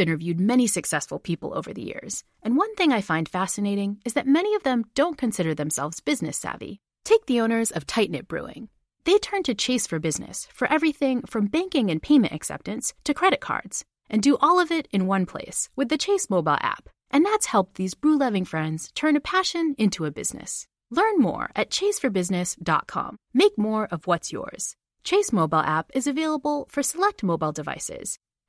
Interviewed 0.00 0.40
many 0.40 0.66
successful 0.66 1.18
people 1.18 1.52
over 1.54 1.74
the 1.74 1.82
years, 1.82 2.24
and 2.42 2.56
one 2.56 2.74
thing 2.74 2.90
I 2.90 3.02
find 3.02 3.28
fascinating 3.28 3.98
is 4.02 4.14
that 4.14 4.26
many 4.26 4.54
of 4.54 4.62
them 4.62 4.86
don't 4.94 5.18
consider 5.18 5.54
themselves 5.54 6.00
business 6.00 6.38
savvy. 6.38 6.80
Take 7.04 7.26
the 7.26 7.42
owners 7.42 7.70
of 7.70 7.86
Tight 7.86 8.10
Knit 8.10 8.26
Brewing. 8.26 8.70
They 9.04 9.18
turn 9.18 9.42
to 9.42 9.54
Chase 9.54 9.86
for 9.86 9.98
business 9.98 10.48
for 10.54 10.66
everything 10.72 11.20
from 11.26 11.48
banking 11.48 11.90
and 11.90 12.02
payment 12.02 12.32
acceptance 12.32 12.94
to 13.04 13.12
credit 13.12 13.42
cards, 13.42 13.84
and 14.08 14.22
do 14.22 14.38
all 14.40 14.58
of 14.58 14.70
it 14.70 14.88
in 14.90 15.06
one 15.06 15.26
place 15.26 15.68
with 15.76 15.90
the 15.90 15.98
Chase 15.98 16.30
mobile 16.30 16.56
app. 16.62 16.88
And 17.10 17.26
that's 17.26 17.52
helped 17.52 17.74
these 17.74 17.92
brew 17.92 18.16
loving 18.16 18.46
friends 18.46 18.90
turn 18.94 19.16
a 19.16 19.20
passion 19.20 19.74
into 19.76 20.06
a 20.06 20.10
business. 20.10 20.66
Learn 20.90 21.18
more 21.18 21.50
at 21.54 21.68
chaseforbusiness.com. 21.68 23.18
Make 23.34 23.58
more 23.58 23.86
of 23.90 24.06
what's 24.06 24.32
yours. 24.32 24.76
Chase 25.04 25.30
mobile 25.30 25.58
app 25.58 25.90
is 25.92 26.06
available 26.06 26.68
for 26.70 26.82
select 26.82 27.22
mobile 27.22 27.52
devices. 27.52 28.18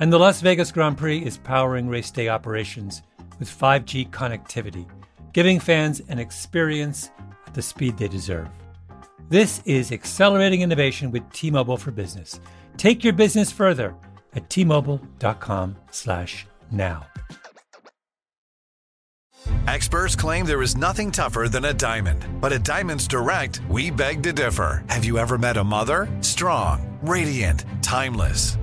And 0.00 0.10
the 0.10 0.18
Las 0.18 0.40
Vegas 0.40 0.72
Grand 0.72 0.96
Prix 0.96 1.18
is 1.18 1.36
powering 1.36 1.86
race 1.86 2.10
day 2.10 2.30
operations 2.30 3.02
with 3.38 3.50
5G 3.50 4.08
connectivity, 4.08 4.86
giving 5.34 5.60
fans 5.60 6.00
an 6.08 6.18
experience 6.18 7.10
at 7.46 7.52
the 7.52 7.60
speed 7.60 7.98
they 7.98 8.08
deserve. 8.08 8.48
This 9.28 9.60
is 9.66 9.92
accelerating 9.92 10.62
innovation 10.62 11.10
with 11.10 11.30
T-Mobile 11.32 11.76
for 11.76 11.90
Business. 11.90 12.40
Take 12.78 13.04
your 13.04 13.12
business 13.12 13.52
further 13.52 13.94
at 14.34 14.48
t-mobile.com/now. 14.48 17.06
Experts 19.66 20.16
claim 20.16 20.46
there 20.46 20.62
is 20.62 20.76
nothing 20.76 21.10
tougher 21.10 21.48
than 21.48 21.66
a 21.66 21.74
diamond. 21.74 22.24
But 22.40 22.52
at 22.52 22.64
Diamonds 22.64 23.06
Direct, 23.06 23.60
we 23.68 23.90
beg 23.90 24.22
to 24.22 24.32
differ. 24.32 24.82
Have 24.88 25.04
you 25.04 25.18
ever 25.18 25.36
met 25.36 25.58
a 25.58 25.64
mother? 25.64 26.08
Strong, 26.20 26.98
radiant, 27.02 27.66
timeless. 27.82 28.56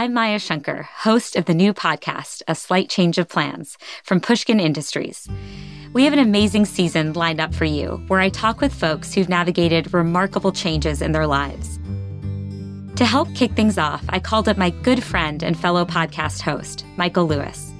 I'm 0.00 0.14
Maya 0.14 0.38
Shankar, 0.38 0.84
host 0.84 1.36
of 1.36 1.44
the 1.44 1.52
new 1.52 1.74
podcast, 1.74 2.40
A 2.48 2.54
Slight 2.54 2.88
Change 2.88 3.18
of 3.18 3.28
Plans 3.28 3.76
from 4.02 4.18
Pushkin 4.18 4.58
Industries. 4.58 5.28
We 5.92 6.04
have 6.04 6.14
an 6.14 6.18
amazing 6.18 6.64
season 6.64 7.12
lined 7.12 7.38
up 7.38 7.54
for 7.54 7.66
you 7.66 8.02
where 8.08 8.18
I 8.18 8.30
talk 8.30 8.62
with 8.62 8.72
folks 8.72 9.12
who've 9.12 9.28
navigated 9.28 9.92
remarkable 9.92 10.52
changes 10.52 11.02
in 11.02 11.12
their 11.12 11.26
lives. 11.26 11.78
To 12.96 13.04
help 13.04 13.28
kick 13.34 13.52
things 13.52 13.76
off, 13.76 14.02
I 14.08 14.20
called 14.20 14.48
up 14.48 14.56
my 14.56 14.70
good 14.70 15.04
friend 15.04 15.42
and 15.42 15.54
fellow 15.54 15.84
podcast 15.84 16.40
host, 16.40 16.82
Michael 16.96 17.26
Lewis. 17.26 17.70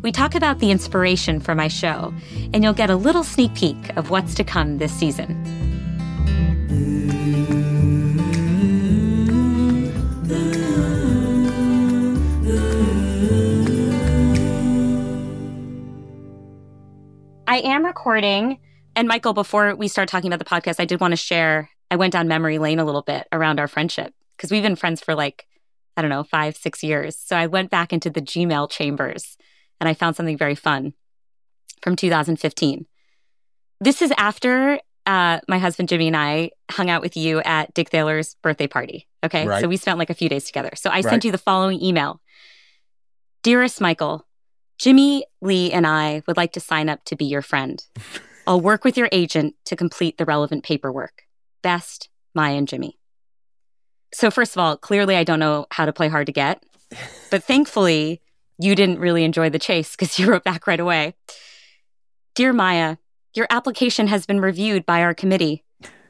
We 0.00 0.12
talk 0.12 0.34
about 0.34 0.60
the 0.60 0.70
inspiration 0.70 1.40
for 1.40 1.54
my 1.54 1.68
show, 1.68 2.14
and 2.54 2.64
you'll 2.64 2.72
get 2.72 2.88
a 2.88 2.96
little 2.96 3.22
sneak 3.22 3.54
peek 3.54 3.94
of 3.98 4.08
what's 4.08 4.34
to 4.36 4.44
come 4.44 4.78
this 4.78 4.92
season. 4.92 5.65
I 17.56 17.60
am 17.60 17.86
recording. 17.86 18.58
And 18.96 19.08
Michael, 19.08 19.32
before 19.32 19.74
we 19.76 19.88
start 19.88 20.10
talking 20.10 20.30
about 20.30 20.38
the 20.38 20.44
podcast, 20.44 20.78
I 20.78 20.84
did 20.84 21.00
want 21.00 21.12
to 21.12 21.16
share. 21.16 21.70
I 21.90 21.96
went 21.96 22.12
down 22.12 22.28
memory 22.28 22.58
lane 22.58 22.78
a 22.78 22.84
little 22.84 23.00
bit 23.00 23.26
around 23.32 23.58
our 23.58 23.66
friendship 23.66 24.12
because 24.36 24.50
we've 24.50 24.62
been 24.62 24.76
friends 24.76 25.00
for 25.00 25.14
like, 25.14 25.46
I 25.96 26.02
don't 26.02 26.10
know, 26.10 26.22
five, 26.22 26.54
six 26.54 26.82
years. 26.82 27.16
So 27.16 27.34
I 27.34 27.46
went 27.46 27.70
back 27.70 27.94
into 27.94 28.10
the 28.10 28.20
Gmail 28.20 28.70
chambers 28.70 29.38
and 29.80 29.88
I 29.88 29.94
found 29.94 30.16
something 30.16 30.36
very 30.36 30.54
fun 30.54 30.92
from 31.80 31.96
2015. 31.96 32.84
This 33.80 34.02
is 34.02 34.12
after 34.18 34.78
uh, 35.06 35.40
my 35.48 35.56
husband 35.56 35.88
Jimmy 35.88 36.08
and 36.08 36.16
I 36.16 36.50
hung 36.70 36.90
out 36.90 37.00
with 37.00 37.16
you 37.16 37.38
at 37.40 37.72
Dick 37.72 37.88
Thaler's 37.88 38.34
birthday 38.42 38.66
party. 38.66 39.08
Okay. 39.24 39.46
Right. 39.46 39.62
So 39.62 39.68
we 39.68 39.78
spent 39.78 39.98
like 39.98 40.10
a 40.10 40.14
few 40.14 40.28
days 40.28 40.44
together. 40.44 40.72
So 40.76 40.90
I 40.90 40.96
Right. 40.96 41.04
sent 41.04 41.24
you 41.24 41.32
the 41.32 41.38
following 41.38 41.82
email 41.82 42.20
Dearest 43.42 43.80
Michael, 43.80 44.25
Jimmy, 44.78 45.24
Lee, 45.40 45.72
and 45.72 45.86
I 45.86 46.22
would 46.26 46.36
like 46.36 46.52
to 46.52 46.60
sign 46.60 46.88
up 46.88 47.04
to 47.04 47.16
be 47.16 47.24
your 47.24 47.42
friend. 47.42 47.82
I'll 48.46 48.60
work 48.60 48.84
with 48.84 48.96
your 48.96 49.08
agent 49.10 49.54
to 49.64 49.74
complete 49.76 50.18
the 50.18 50.24
relevant 50.24 50.62
paperwork. 50.62 51.22
Best, 51.62 52.08
Maya 52.34 52.54
and 52.54 52.68
Jimmy. 52.68 52.98
So, 54.12 54.30
first 54.30 54.54
of 54.54 54.60
all, 54.60 54.76
clearly 54.76 55.16
I 55.16 55.24
don't 55.24 55.40
know 55.40 55.66
how 55.72 55.84
to 55.84 55.92
play 55.92 56.08
hard 56.08 56.26
to 56.26 56.32
get, 56.32 56.62
but 57.30 57.42
thankfully 57.42 58.20
you 58.58 58.74
didn't 58.74 59.00
really 59.00 59.24
enjoy 59.24 59.50
the 59.50 59.58
chase 59.58 59.96
because 59.96 60.18
you 60.18 60.30
wrote 60.30 60.44
back 60.44 60.66
right 60.66 60.80
away. 60.80 61.14
Dear 62.34 62.52
Maya, 62.52 62.96
your 63.34 63.46
application 63.50 64.06
has 64.08 64.26
been 64.26 64.40
reviewed 64.40 64.86
by 64.86 65.02
our 65.02 65.14
committee. 65.14 65.64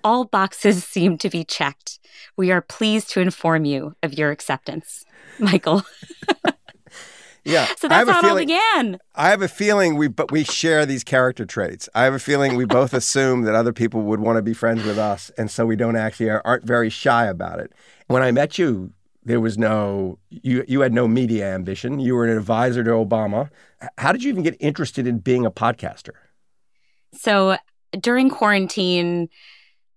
All 0.04 0.25
boxes 0.25 0.84
seem 0.93 1.19
to 1.19 1.31
be 1.31 1.44
checked. 1.44 1.98
We 2.37 2.50
are 2.53 2.60
pleased 2.60 3.10
to 3.10 3.21
inform 3.21 3.65
you 3.65 3.94
of 4.03 4.15
your 4.15 4.31
acceptance. 4.31 5.04
Michael. 5.38 5.83
Yeah. 7.47 7.67
So 7.79 7.89
that's 7.89 8.09
how 8.11 8.19
it 8.19 8.25
all 8.25 8.37
began. 8.37 8.99
I 9.15 9.29
have 9.29 9.43
a 9.43 9.49
feeling 9.49 9.97
we 9.97 10.09
but 10.09 10.31
we 10.31 10.45
share 10.45 10.87
these 10.87 11.05
character 11.05 11.45
traits. 11.45 11.89
I 11.95 12.05
have 12.05 12.15
a 12.15 12.19
feeling 12.19 12.57
we 12.57 12.65
both 12.65 12.93
assume 13.01 13.43
that 13.43 13.55
other 13.55 13.73
people 13.73 14.03
would 14.03 14.21
want 14.21 14.37
to 14.37 14.43
be 14.43 14.55
friends 14.55 14.84
with 14.84 14.99
us, 14.99 15.31
and 15.39 15.51
so 15.51 15.65
we 15.67 15.77
don't 15.77 15.97
actually 15.97 16.31
are, 16.31 16.43
aren't 16.45 16.65
very 16.65 16.91
shy 16.91 17.27
about 17.27 17.61
it. 17.61 17.73
When 18.09 18.23
I 18.23 18.33
met 18.33 18.59
you, 18.59 18.93
there 19.25 19.41
was 19.41 19.59
no 19.59 20.19
you 20.31 20.65
you 20.67 20.81
had 20.81 20.93
no 20.93 21.07
media 21.07 21.55
ambition. 21.55 22.01
You 22.01 22.15
were 22.15 22.25
an 22.25 22.37
advisor 22.37 22.83
to 22.83 22.91
Obama. 22.91 23.51
How 23.99 24.13
did 24.13 24.25
you 24.25 24.31
even 24.31 24.43
get 24.43 24.57
interested 24.59 25.07
in 25.07 25.19
being 25.19 25.45
a 25.47 25.51
podcaster? 25.51 26.15
So 27.13 27.57
during 28.01 28.31
quarantine, 28.31 29.28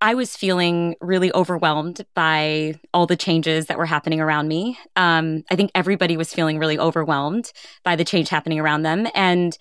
I 0.01 0.13
was 0.13 0.35
feeling 0.35 0.95
really 1.01 1.31
overwhelmed 1.33 2.05
by 2.15 2.79
all 2.93 3.05
the 3.05 3.17
changes 3.17 3.65
that 3.65 3.77
were 3.77 3.85
happening 3.85 4.21
around 4.21 4.47
me. 4.47 4.77
Um, 4.95 5.43
I 5.51 5.55
think 5.55 5.71
everybody 5.75 6.15
was 6.15 6.33
feeling 6.33 6.57
really 6.57 6.79
overwhelmed 6.79 7.51
by 7.83 7.95
the 7.95 8.05
change 8.05 8.29
happening 8.29 8.59
around 8.59 8.83
them. 8.83 9.07
And 9.13 9.57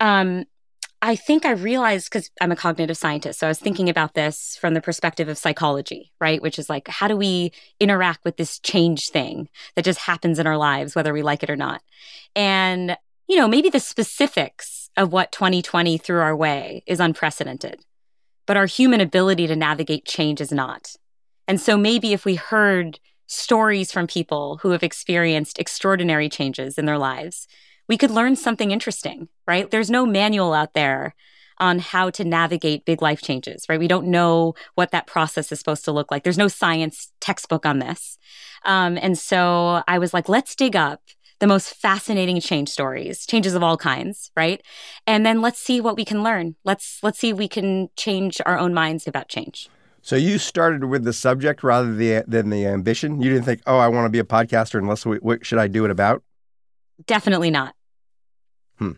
um, 0.00 0.44
I 1.02 1.16
think 1.16 1.44
I 1.44 1.50
realized 1.50 2.08
because 2.10 2.30
I'm 2.40 2.50
a 2.50 2.56
cognitive 2.56 2.96
scientist, 2.96 3.38
so 3.38 3.46
I 3.46 3.50
was 3.50 3.58
thinking 3.58 3.90
about 3.90 4.14
this 4.14 4.56
from 4.58 4.72
the 4.72 4.80
perspective 4.80 5.28
of 5.28 5.36
psychology, 5.36 6.12
right? 6.18 6.40
Which 6.40 6.58
is 6.58 6.70
like, 6.70 6.88
how 6.88 7.08
do 7.08 7.16
we 7.16 7.52
interact 7.78 8.24
with 8.24 8.38
this 8.38 8.58
change 8.58 9.10
thing 9.10 9.50
that 9.76 9.84
just 9.84 10.00
happens 10.00 10.38
in 10.38 10.46
our 10.46 10.56
lives, 10.56 10.94
whether 10.94 11.12
we 11.12 11.20
like 11.20 11.42
it 11.42 11.50
or 11.50 11.56
not? 11.56 11.82
And, 12.34 12.96
you 13.28 13.36
know, 13.36 13.46
maybe 13.46 13.68
the 13.68 13.80
specifics 13.80 14.88
of 14.96 15.12
what 15.12 15.30
2020 15.30 15.98
threw 15.98 16.20
our 16.20 16.34
way 16.34 16.82
is 16.86 17.00
unprecedented, 17.00 17.84
but 18.46 18.56
our 18.56 18.66
human 18.66 19.00
ability 19.00 19.46
to 19.46 19.56
navigate 19.56 20.04
change 20.04 20.40
is 20.40 20.52
not. 20.52 20.96
And 21.46 21.60
so 21.60 21.76
maybe 21.76 22.12
if 22.12 22.24
we 22.24 22.36
heard 22.36 22.98
stories 23.26 23.90
from 23.90 24.06
people 24.06 24.58
who 24.62 24.70
have 24.70 24.82
experienced 24.82 25.58
extraordinary 25.58 26.28
changes 26.28 26.78
in 26.78 26.86
their 26.86 26.98
lives, 26.98 27.46
we 27.88 27.96
could 27.96 28.10
learn 28.10 28.36
something 28.36 28.70
interesting, 28.70 29.28
right? 29.46 29.70
There's 29.70 29.90
no 29.90 30.06
manual 30.06 30.52
out 30.54 30.74
there 30.74 31.14
on 31.58 31.78
how 31.78 32.10
to 32.10 32.24
navigate 32.24 32.84
big 32.84 33.00
life 33.00 33.22
changes, 33.22 33.66
right? 33.68 33.78
We 33.78 33.88
don't 33.88 34.08
know 34.08 34.54
what 34.74 34.90
that 34.90 35.06
process 35.06 35.52
is 35.52 35.58
supposed 35.58 35.84
to 35.84 35.92
look 35.92 36.10
like. 36.10 36.24
There's 36.24 36.38
no 36.38 36.48
science 36.48 37.12
textbook 37.20 37.64
on 37.64 37.78
this. 37.78 38.18
Um, 38.64 38.98
and 39.00 39.16
so 39.16 39.82
I 39.86 39.98
was 39.98 40.12
like, 40.12 40.28
let's 40.28 40.56
dig 40.56 40.74
up 40.74 41.00
the 41.40 41.46
most 41.46 41.74
fascinating 41.74 42.40
change 42.40 42.68
stories, 42.68 43.26
changes 43.26 43.54
of 43.54 43.62
all 43.62 43.76
kinds, 43.76 44.30
right? 44.36 44.62
And 45.06 45.26
then 45.26 45.40
let's 45.40 45.58
see 45.58 45.80
what 45.80 45.96
we 45.96 46.04
can 46.04 46.22
learn. 46.22 46.56
Let's 46.64 47.00
let's 47.02 47.18
see 47.18 47.30
if 47.30 47.36
we 47.36 47.48
can 47.48 47.88
change 47.96 48.40
our 48.46 48.58
own 48.58 48.72
minds 48.74 49.06
about 49.06 49.28
change. 49.28 49.68
So 50.02 50.16
you 50.16 50.38
started 50.38 50.84
with 50.84 51.04
the 51.04 51.12
subject 51.14 51.62
rather 51.62 51.92
than 52.26 52.50
the 52.50 52.66
ambition. 52.66 53.22
You 53.22 53.30
didn't 53.30 53.46
think, 53.46 53.62
"Oh, 53.66 53.78
I 53.78 53.88
want 53.88 54.06
to 54.06 54.10
be 54.10 54.18
a 54.18 54.24
podcaster." 54.24 54.78
Unless 54.78 55.06
we, 55.06 55.16
what 55.18 55.46
should 55.46 55.58
I 55.58 55.66
do 55.66 55.84
it 55.84 55.90
about? 55.90 56.22
Definitely 57.06 57.50
not. 57.50 57.74
Hmm. 58.78 58.92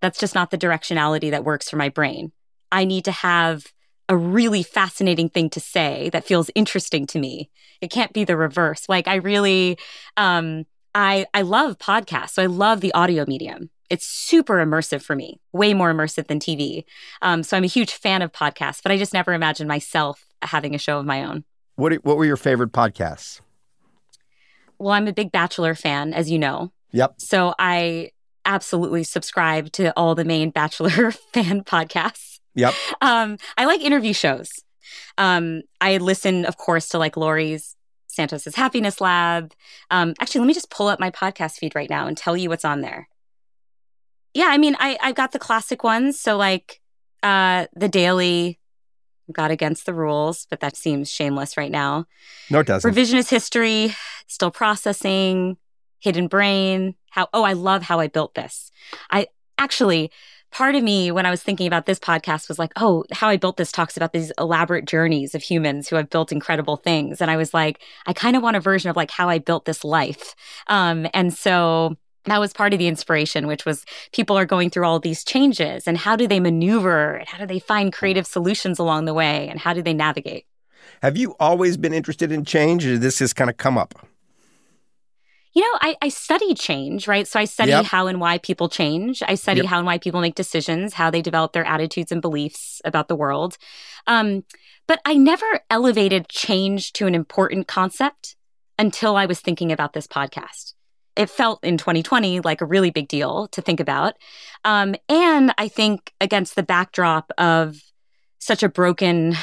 That's 0.00 0.18
just 0.18 0.34
not 0.34 0.50
the 0.50 0.58
directionality 0.58 1.30
that 1.30 1.44
works 1.44 1.70
for 1.70 1.76
my 1.76 1.88
brain. 1.88 2.32
I 2.72 2.84
need 2.84 3.04
to 3.04 3.12
have 3.12 3.66
a 4.08 4.16
really 4.16 4.64
fascinating 4.64 5.28
thing 5.28 5.50
to 5.50 5.60
say 5.60 6.10
that 6.12 6.24
feels 6.24 6.50
interesting 6.56 7.06
to 7.06 7.18
me. 7.18 7.48
It 7.80 7.92
can't 7.92 8.12
be 8.12 8.24
the 8.24 8.36
reverse. 8.36 8.88
Like 8.88 9.06
I 9.06 9.16
really 9.16 9.78
um 10.16 10.66
I 10.94 11.26
I 11.34 11.42
love 11.42 11.78
podcasts. 11.78 12.30
So 12.30 12.42
I 12.42 12.46
love 12.46 12.80
the 12.80 12.92
audio 12.94 13.24
medium. 13.26 13.70
It's 13.88 14.06
super 14.06 14.64
immersive 14.64 15.02
for 15.02 15.16
me, 15.16 15.40
way 15.52 15.74
more 15.74 15.92
immersive 15.92 16.28
than 16.28 16.38
TV. 16.38 16.84
Um, 17.22 17.42
so 17.42 17.56
I'm 17.56 17.64
a 17.64 17.68
huge 17.68 17.92
fan 17.92 18.22
of 18.22 18.30
podcasts, 18.30 18.82
but 18.82 18.92
I 18.92 18.96
just 18.96 19.12
never 19.12 19.32
imagined 19.32 19.68
myself 19.68 20.26
having 20.42 20.74
a 20.74 20.78
show 20.78 20.98
of 20.98 21.06
my 21.06 21.24
own. 21.24 21.44
What 21.76 21.92
What 22.04 22.16
were 22.16 22.24
your 22.24 22.36
favorite 22.36 22.72
podcasts? 22.72 23.40
Well, 24.78 24.92
I'm 24.92 25.08
a 25.08 25.12
big 25.12 25.30
Bachelor 25.30 25.74
fan, 25.74 26.14
as 26.14 26.30
you 26.30 26.38
know. 26.38 26.72
Yep. 26.92 27.14
So 27.18 27.54
I 27.58 28.10
absolutely 28.44 29.04
subscribe 29.04 29.70
to 29.72 29.92
all 29.96 30.14
the 30.14 30.24
main 30.24 30.50
Bachelor 30.50 31.10
fan 31.34 31.62
podcasts. 31.64 32.40
Yep. 32.54 32.74
Um, 33.00 33.36
I 33.58 33.66
like 33.66 33.80
interview 33.82 34.12
shows. 34.12 34.50
Um, 35.18 35.62
I 35.80 35.98
listen, 35.98 36.44
of 36.46 36.56
course, 36.56 36.88
to 36.90 36.98
like 36.98 37.16
Laurie's 37.16 37.76
Santos's 38.20 38.54
Happiness 38.54 39.00
Lab. 39.00 39.54
Um, 39.90 40.12
actually, 40.20 40.40
let 40.40 40.48
me 40.48 40.54
just 40.54 40.68
pull 40.68 40.88
up 40.88 41.00
my 41.00 41.10
podcast 41.10 41.52
feed 41.52 41.74
right 41.74 41.88
now 41.88 42.06
and 42.06 42.16
tell 42.16 42.36
you 42.36 42.50
what's 42.50 42.66
on 42.66 42.82
there. 42.82 43.08
Yeah, 44.34 44.48
I 44.48 44.58
mean, 44.58 44.76
I 44.78 44.98
I've 45.00 45.14
got 45.14 45.32
the 45.32 45.38
classic 45.38 45.82
ones. 45.82 46.20
So 46.20 46.36
like 46.36 46.80
uh 47.22 47.66
the 47.74 47.88
Daily 47.88 48.58
got 49.32 49.50
against 49.50 49.86
the 49.86 49.94
rules, 49.94 50.46
but 50.50 50.60
that 50.60 50.76
seems 50.76 51.10
shameless 51.10 51.56
right 51.56 51.70
now. 51.70 52.04
No, 52.50 52.60
it 52.60 52.66
doesn't. 52.66 52.92
Revisionist 52.92 53.30
history, 53.30 53.94
still 54.26 54.50
processing, 54.50 55.56
hidden 55.98 56.28
brain. 56.28 56.96
How 57.08 57.28
oh, 57.32 57.42
I 57.42 57.54
love 57.54 57.82
how 57.82 58.00
I 58.00 58.08
built 58.08 58.34
this. 58.34 58.70
I 59.10 59.28
actually 59.56 60.10
part 60.50 60.74
of 60.74 60.82
me 60.82 61.10
when 61.10 61.26
I 61.26 61.30
was 61.30 61.42
thinking 61.42 61.66
about 61.66 61.86
this 61.86 61.98
podcast 61.98 62.48
was 62.48 62.58
like, 62.58 62.72
oh, 62.76 63.04
how 63.12 63.28
I 63.28 63.36
built 63.36 63.56
this 63.56 63.72
talks 63.72 63.96
about 63.96 64.12
these 64.12 64.32
elaborate 64.38 64.84
journeys 64.84 65.34
of 65.34 65.42
humans 65.42 65.88
who 65.88 65.96
have 65.96 66.10
built 66.10 66.32
incredible 66.32 66.76
things. 66.76 67.20
And 67.20 67.30
I 67.30 67.36
was 67.36 67.54
like, 67.54 67.80
I 68.06 68.12
kind 68.12 68.36
of 68.36 68.42
want 68.42 68.56
a 68.56 68.60
version 68.60 68.90
of 68.90 68.96
like 68.96 69.10
how 69.10 69.28
I 69.28 69.38
built 69.38 69.64
this 69.64 69.84
life. 69.84 70.34
Um, 70.66 71.06
and 71.14 71.32
so 71.32 71.96
that 72.24 72.40
was 72.40 72.52
part 72.52 72.72
of 72.72 72.78
the 72.78 72.88
inspiration, 72.88 73.46
which 73.46 73.64
was 73.64 73.84
people 74.12 74.36
are 74.36 74.44
going 74.44 74.70
through 74.70 74.84
all 74.84 75.00
these 75.00 75.24
changes 75.24 75.86
and 75.86 75.96
how 75.96 76.16
do 76.16 76.26
they 76.26 76.40
maneuver 76.40 77.14
and 77.14 77.28
how 77.28 77.38
do 77.38 77.46
they 77.46 77.58
find 77.58 77.92
creative 77.92 78.26
solutions 78.26 78.78
along 78.78 79.06
the 79.06 79.14
way 79.14 79.48
and 79.48 79.58
how 79.58 79.72
do 79.72 79.82
they 79.82 79.94
navigate? 79.94 80.46
Have 81.02 81.16
you 81.16 81.34
always 81.40 81.76
been 81.76 81.94
interested 81.94 82.30
in 82.30 82.44
change 82.44 82.84
or 82.86 82.98
this 82.98 83.20
has 83.20 83.32
kind 83.32 83.48
of 83.48 83.56
come 83.56 83.78
up? 83.78 83.94
You 85.52 85.62
know, 85.62 85.78
I, 85.80 85.96
I 86.00 86.08
study 86.10 86.54
change, 86.54 87.08
right? 87.08 87.26
So 87.26 87.40
I 87.40 87.44
study 87.44 87.70
yep. 87.70 87.84
how 87.84 88.06
and 88.06 88.20
why 88.20 88.38
people 88.38 88.68
change. 88.68 89.22
I 89.26 89.34
study 89.34 89.60
yep. 89.60 89.66
how 89.66 89.78
and 89.78 89.86
why 89.86 89.98
people 89.98 90.20
make 90.20 90.36
decisions, 90.36 90.94
how 90.94 91.10
they 91.10 91.22
develop 91.22 91.52
their 91.52 91.64
attitudes 91.64 92.12
and 92.12 92.22
beliefs 92.22 92.80
about 92.84 93.08
the 93.08 93.16
world. 93.16 93.58
Um, 94.06 94.44
but 94.86 95.00
I 95.04 95.14
never 95.14 95.60
elevated 95.68 96.28
change 96.28 96.92
to 96.94 97.06
an 97.06 97.14
important 97.14 97.66
concept 97.66 98.36
until 98.78 99.16
I 99.16 99.26
was 99.26 99.40
thinking 99.40 99.72
about 99.72 99.92
this 99.92 100.06
podcast. 100.06 100.74
It 101.16 101.28
felt 101.28 101.62
in 101.64 101.76
2020 101.76 102.40
like 102.40 102.60
a 102.60 102.66
really 102.66 102.90
big 102.90 103.08
deal 103.08 103.48
to 103.48 103.60
think 103.60 103.80
about. 103.80 104.14
Um, 104.64 104.94
and 105.08 105.52
I 105.58 105.68
think 105.68 106.12
against 106.20 106.54
the 106.56 106.62
backdrop 106.62 107.30
of 107.38 107.76
such 108.38 108.62
a 108.62 108.68
broken 108.68 109.36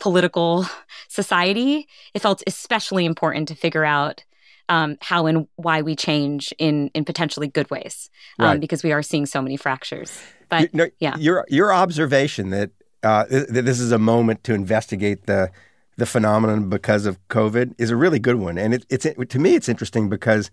political 0.00 0.66
society, 1.08 1.86
it 2.12 2.22
felt 2.22 2.42
especially 2.46 3.04
important 3.04 3.48
to 3.48 3.54
figure 3.54 3.84
out 3.84 4.24
um, 4.68 4.96
how 5.00 5.26
and 5.26 5.46
why 5.56 5.82
we 5.82 5.96
change 5.96 6.52
in 6.58 6.90
in 6.94 7.04
potentially 7.04 7.48
good 7.48 7.70
ways, 7.70 8.10
um, 8.38 8.46
right. 8.46 8.60
because 8.60 8.82
we 8.82 8.92
are 8.92 9.02
seeing 9.02 9.26
so 9.26 9.42
many 9.42 9.56
fractures. 9.56 10.20
But 10.48 10.62
you, 10.62 10.68
no, 10.72 10.86
yeah, 10.98 11.16
your 11.18 11.44
your 11.48 11.72
observation 11.72 12.50
that 12.50 12.70
uh, 13.02 13.24
th- 13.26 13.48
this 13.48 13.80
is 13.80 13.92
a 13.92 13.98
moment 13.98 14.44
to 14.44 14.54
investigate 14.54 15.26
the 15.26 15.50
the 15.96 16.06
phenomenon 16.06 16.68
because 16.68 17.06
of 17.06 17.18
COVID 17.28 17.74
is 17.78 17.90
a 17.90 17.96
really 17.96 18.18
good 18.18 18.36
one, 18.36 18.58
and 18.58 18.74
it, 18.74 18.86
it's 18.88 19.04
it, 19.04 19.30
to 19.30 19.38
me 19.38 19.54
it's 19.54 19.68
interesting 19.68 20.08
because 20.08 20.50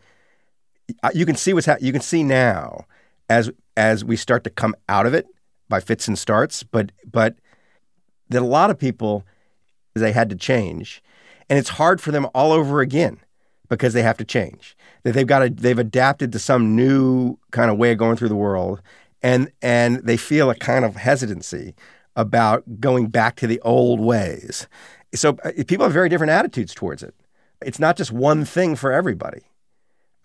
you 1.13 1.25
can 1.25 1.35
see 1.35 1.53
what's 1.53 1.67
ha- 1.67 1.77
you 1.79 1.91
can 1.91 2.01
see 2.01 2.23
now 2.23 2.85
as 3.29 3.51
as 3.77 4.03
we 4.03 4.15
start 4.15 4.43
to 4.43 4.49
come 4.49 4.75
out 4.89 5.05
of 5.05 5.13
it 5.13 5.27
by 5.69 5.79
fits 5.79 6.07
and 6.07 6.17
starts, 6.17 6.63
but 6.63 6.91
but 7.09 7.35
that 8.29 8.41
a 8.41 8.45
lot 8.45 8.69
of 8.69 8.77
people 8.77 9.23
they 9.95 10.11
had 10.11 10.29
to 10.29 10.35
change, 10.35 11.01
and 11.49 11.59
it's 11.59 11.69
hard 11.69 12.01
for 12.01 12.11
them 12.11 12.27
all 12.33 12.51
over 12.51 12.81
again 12.81 13.19
because 13.69 13.93
they 13.93 14.01
have 14.01 14.17
to 14.17 14.25
change. 14.25 14.75
That 15.03 15.13
they've 15.13 15.27
got 15.27 15.39
to, 15.39 15.49
they've 15.49 15.79
adapted 15.79 16.31
to 16.33 16.39
some 16.39 16.75
new 16.75 17.37
kind 17.51 17.71
of 17.71 17.77
way 17.77 17.91
of 17.91 17.97
going 17.97 18.17
through 18.17 18.29
the 18.29 18.35
world, 18.35 18.81
and 19.21 19.51
and 19.61 19.97
they 19.97 20.17
feel 20.17 20.49
a 20.49 20.55
kind 20.55 20.83
of 20.83 20.95
hesitancy 20.95 21.75
about 22.15 22.81
going 22.81 23.07
back 23.07 23.35
to 23.37 23.47
the 23.47 23.61
old 23.61 23.99
ways. 23.99 24.67
So 25.13 25.37
uh, 25.43 25.51
people 25.67 25.85
have 25.85 25.93
very 25.93 26.09
different 26.09 26.31
attitudes 26.31 26.73
towards 26.73 27.01
it. 27.01 27.15
It's 27.61 27.79
not 27.79 27.97
just 27.97 28.11
one 28.11 28.45
thing 28.45 28.75
for 28.75 28.91
everybody. 28.91 29.41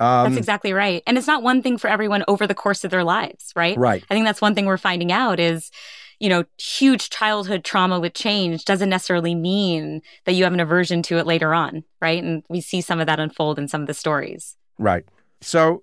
Um, 0.00 0.24
that's 0.24 0.38
exactly 0.38 0.72
right. 0.72 1.02
And 1.06 1.16
it's 1.16 1.26
not 1.26 1.42
one 1.42 1.62
thing 1.62 1.78
for 1.78 1.88
everyone 1.88 2.24
over 2.26 2.46
the 2.46 2.54
course 2.54 2.84
of 2.84 2.90
their 2.90 3.04
lives, 3.04 3.52
right? 3.54 3.76
Right. 3.78 4.04
I 4.10 4.14
think 4.14 4.26
that's 4.26 4.40
one 4.40 4.54
thing 4.54 4.66
we're 4.66 4.76
finding 4.76 5.12
out 5.12 5.38
is 5.38 5.70
you 6.24 6.30
know, 6.30 6.44
huge 6.56 7.10
childhood 7.10 7.64
trauma 7.64 8.00
with 8.00 8.14
change 8.14 8.64
doesn't 8.64 8.88
necessarily 8.88 9.34
mean 9.34 10.00
that 10.24 10.32
you 10.32 10.44
have 10.44 10.54
an 10.54 10.60
aversion 10.60 11.02
to 11.02 11.18
it 11.18 11.26
later 11.26 11.52
on, 11.52 11.84
right? 12.00 12.24
And 12.24 12.42
we 12.48 12.62
see 12.62 12.80
some 12.80 12.98
of 12.98 13.06
that 13.08 13.20
unfold 13.20 13.58
in 13.58 13.68
some 13.68 13.82
of 13.82 13.88
the 13.88 13.92
stories. 13.92 14.56
Right. 14.78 15.04
So, 15.42 15.82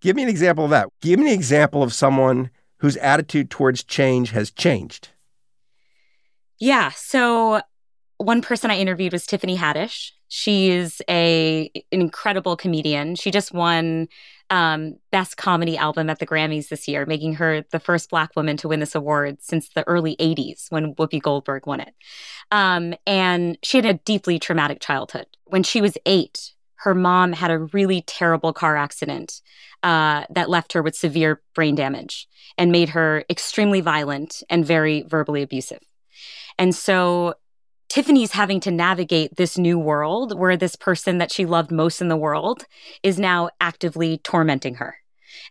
give 0.00 0.14
me 0.14 0.22
an 0.22 0.28
example 0.28 0.62
of 0.62 0.70
that. 0.70 0.90
Give 1.00 1.18
me 1.18 1.26
an 1.26 1.34
example 1.34 1.82
of 1.82 1.92
someone 1.92 2.50
whose 2.76 2.96
attitude 2.98 3.50
towards 3.50 3.82
change 3.82 4.30
has 4.30 4.52
changed. 4.52 5.08
Yeah. 6.60 6.92
So, 6.94 7.60
one 8.18 8.42
person 8.42 8.70
I 8.70 8.78
interviewed 8.78 9.12
was 9.12 9.26
Tiffany 9.26 9.56
Haddish. 9.56 10.12
She's 10.36 11.00
a 11.08 11.70
an 11.92 12.00
incredible 12.00 12.56
comedian. 12.56 13.14
She 13.14 13.30
just 13.30 13.54
won 13.54 14.08
um, 14.50 14.96
Best 15.12 15.36
Comedy 15.36 15.76
Album 15.76 16.10
at 16.10 16.18
the 16.18 16.26
Grammys 16.26 16.70
this 16.70 16.88
year, 16.88 17.06
making 17.06 17.34
her 17.34 17.62
the 17.70 17.78
first 17.78 18.10
Black 18.10 18.34
woman 18.34 18.56
to 18.56 18.66
win 18.66 18.80
this 18.80 18.96
award 18.96 19.36
since 19.40 19.68
the 19.68 19.86
early 19.86 20.16
80s 20.16 20.72
when 20.72 20.96
Whoopi 20.96 21.22
Goldberg 21.22 21.68
won 21.68 21.78
it. 21.78 21.94
Um, 22.50 22.94
and 23.06 23.56
she 23.62 23.78
had 23.78 23.86
a 23.86 23.94
deeply 23.94 24.40
traumatic 24.40 24.80
childhood. 24.80 25.26
When 25.44 25.62
she 25.62 25.80
was 25.80 25.96
eight, 26.04 26.54
her 26.78 26.96
mom 26.96 27.32
had 27.32 27.52
a 27.52 27.60
really 27.60 28.02
terrible 28.02 28.52
car 28.52 28.76
accident 28.76 29.40
uh, 29.84 30.24
that 30.30 30.50
left 30.50 30.72
her 30.72 30.82
with 30.82 30.96
severe 30.96 31.42
brain 31.54 31.76
damage 31.76 32.26
and 32.58 32.72
made 32.72 32.88
her 32.88 33.24
extremely 33.30 33.80
violent 33.80 34.42
and 34.50 34.66
very 34.66 35.02
verbally 35.02 35.42
abusive. 35.42 35.84
And 36.58 36.74
so 36.74 37.34
Tiffany's 37.88 38.32
having 38.32 38.60
to 38.60 38.70
navigate 38.70 39.36
this 39.36 39.56
new 39.56 39.78
world 39.78 40.38
where 40.38 40.56
this 40.56 40.76
person 40.76 41.18
that 41.18 41.30
she 41.30 41.46
loved 41.46 41.70
most 41.70 42.00
in 42.00 42.08
the 42.08 42.16
world 42.16 42.64
is 43.02 43.18
now 43.18 43.50
actively 43.60 44.18
tormenting 44.18 44.76
her. 44.76 44.96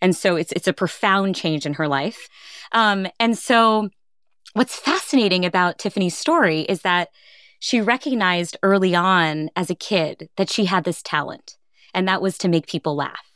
And 0.01 0.15
so 0.15 0.35
it's 0.35 0.51
it's 0.53 0.67
a 0.67 0.73
profound 0.73 1.35
change 1.35 1.65
in 1.65 1.75
her 1.75 1.87
life. 1.87 2.27
Um, 2.71 3.07
and 3.19 3.37
so 3.37 3.89
what's 4.53 4.75
fascinating 4.75 5.45
about 5.45 5.77
Tiffany's 5.77 6.17
story 6.17 6.61
is 6.61 6.81
that 6.81 7.09
she 7.59 7.79
recognized 7.79 8.57
early 8.61 8.93
on 8.93 9.49
as 9.55 9.69
a 9.69 9.75
kid 9.75 10.29
that 10.35 10.49
she 10.49 10.65
had 10.65 10.83
this 10.83 11.01
talent, 11.01 11.57
and 11.93 12.07
that 12.07 12.21
was 12.21 12.37
to 12.39 12.49
make 12.49 12.67
people 12.67 12.95
laugh. 12.95 13.31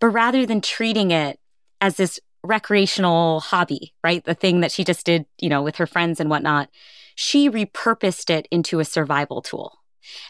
But 0.00 0.08
rather 0.08 0.46
than 0.46 0.60
treating 0.60 1.10
it 1.10 1.38
as 1.80 1.96
this 1.96 2.18
recreational 2.42 3.40
hobby, 3.40 3.92
right? 4.02 4.24
The 4.24 4.34
thing 4.34 4.60
that 4.60 4.72
she 4.72 4.84
just 4.84 5.04
did, 5.06 5.26
you 5.38 5.48
know, 5.48 5.62
with 5.62 5.76
her 5.76 5.86
friends 5.86 6.18
and 6.18 6.30
whatnot, 6.30 6.70
she 7.14 7.50
repurposed 7.50 8.30
it 8.30 8.46
into 8.50 8.80
a 8.80 8.84
survival 8.84 9.42
tool. 9.42 9.78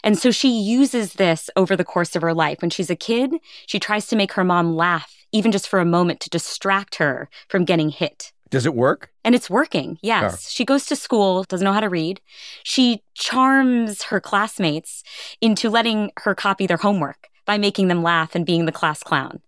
And 0.03 0.17
so 0.17 0.31
she 0.31 0.49
uses 0.49 1.13
this 1.13 1.49
over 1.55 1.75
the 1.75 1.83
course 1.83 2.15
of 2.15 2.21
her 2.21 2.33
life. 2.33 2.61
When 2.61 2.69
she's 2.69 2.89
a 2.89 2.95
kid, 2.95 3.31
she 3.65 3.79
tries 3.79 4.07
to 4.07 4.15
make 4.15 4.33
her 4.33 4.43
mom 4.43 4.75
laugh, 4.75 5.13
even 5.31 5.51
just 5.51 5.67
for 5.67 5.79
a 5.79 5.85
moment 5.85 6.19
to 6.21 6.29
distract 6.29 6.95
her 6.95 7.29
from 7.49 7.65
getting 7.65 7.89
hit. 7.89 8.31
Does 8.49 8.67
it 8.67 8.75
work? 8.75 9.09
And 9.23 9.33
it's 9.33 9.49
working, 9.49 9.97
yes. 10.03 10.33
Oh. 10.33 10.47
She 10.47 10.63
goes 10.63 10.85
to 10.85 10.95
school, 10.95 11.43
doesn't 11.43 11.65
know 11.65 11.73
how 11.73 11.79
to 11.79 11.89
read. 11.89 12.21
She 12.61 13.01
charms 13.15 14.03
her 14.03 14.19
classmates 14.19 15.03
into 15.41 15.71
letting 15.71 16.11
her 16.17 16.35
copy 16.35 16.67
their 16.67 16.77
homework 16.77 17.29
by 17.45 17.57
making 17.57 17.87
them 17.87 18.03
laugh 18.03 18.35
and 18.35 18.45
being 18.45 18.65
the 18.65 18.71
class 18.71 19.01
clown. 19.01 19.41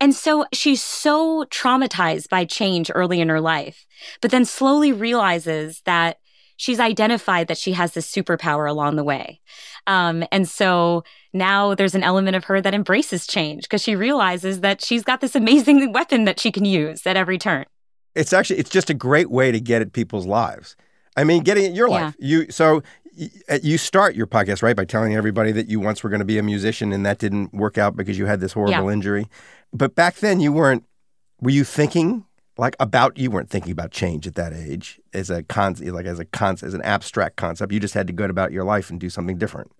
And 0.00 0.14
so 0.14 0.44
she's 0.52 0.82
so 0.82 1.44
traumatized 1.46 2.28
by 2.28 2.44
change 2.44 2.90
early 2.94 3.20
in 3.20 3.30
her 3.30 3.40
life, 3.40 3.84
but 4.20 4.30
then 4.30 4.44
slowly 4.44 4.92
realizes 4.92 5.82
that 5.84 6.18
she's 6.56 6.80
identified 6.80 7.48
that 7.48 7.58
she 7.58 7.72
has 7.72 7.92
this 7.92 8.10
superpower 8.10 8.68
along 8.68 8.96
the 8.96 9.04
way. 9.04 9.40
Um, 9.86 10.24
and 10.32 10.48
so 10.48 11.04
now 11.32 11.74
there's 11.74 11.94
an 11.94 12.02
element 12.02 12.36
of 12.36 12.44
her 12.44 12.60
that 12.60 12.74
embraces 12.74 13.26
change 13.26 13.62
because 13.64 13.82
she 13.82 13.94
realizes 13.94 14.60
that 14.60 14.82
she's 14.82 15.04
got 15.04 15.20
this 15.20 15.34
amazing 15.34 15.92
weapon 15.98 16.24
that 16.24 16.40
she 16.40 16.50
can 16.50 16.64
use 16.64 17.06
at 17.06 17.16
every 17.16 17.38
turn. 17.38 17.64
It's 18.14 18.32
actually 18.32 18.58
it's 18.58 18.70
just 18.70 18.88
a 18.90 18.94
great 18.94 19.30
way 19.30 19.52
to 19.52 19.60
get 19.60 19.82
at 19.82 19.92
people's 19.92 20.26
lives. 20.26 20.74
I 21.16 21.24
mean, 21.24 21.42
getting 21.42 21.66
at 21.66 21.74
your 21.74 21.88
Yeah. 21.88 22.04
life. 22.06 22.16
You 22.18 22.50
so 22.50 22.82
uh, 23.48 23.58
you 23.62 23.78
start 23.78 24.14
your 24.14 24.26
podcast 24.26 24.62
right 24.62 24.76
by 24.76 24.84
telling 24.84 25.14
everybody 25.14 25.52
that 25.52 25.68
you 25.68 25.80
once 25.80 26.02
were 26.02 26.10
going 26.10 26.20
to 26.20 26.26
be 26.26 26.38
a 26.38 26.42
musician 26.42 26.92
and 26.92 27.04
that 27.06 27.18
didn't 27.18 27.52
work 27.54 27.78
out 27.78 27.96
because 27.96 28.18
you 28.18 28.26
had 28.26 28.40
this 28.40 28.52
horrible 28.52 28.88
injury. 28.88 29.26
But 29.72 29.94
back 29.94 30.16
then 30.16 30.40
you 30.40 30.52
weren't 30.52 30.84
were 31.40 31.50
you 31.50 31.64
thinking 31.64 32.24
like 32.58 32.76
about 32.80 33.18
you 33.18 33.30
weren't 33.30 33.50
thinking 33.50 33.72
about 33.72 33.90
change 33.90 34.26
at 34.26 34.34
that 34.36 34.52
age 34.52 35.00
as 35.12 35.30
a 35.30 35.42
con 35.42 35.74
like 35.74 36.06
as 36.06 36.18
a 36.18 36.24
con 36.24 36.56
as 36.62 36.74
an 36.74 36.82
abstract 36.82 37.36
concept. 37.36 37.72
You 37.72 37.80
just 37.80 37.94
had 37.94 38.06
to 38.06 38.12
go 38.12 38.24
about 38.24 38.52
your 38.52 38.64
life 38.64 38.90
and 38.90 38.98
do 38.98 39.10
something 39.10 39.38
different. 39.38 39.70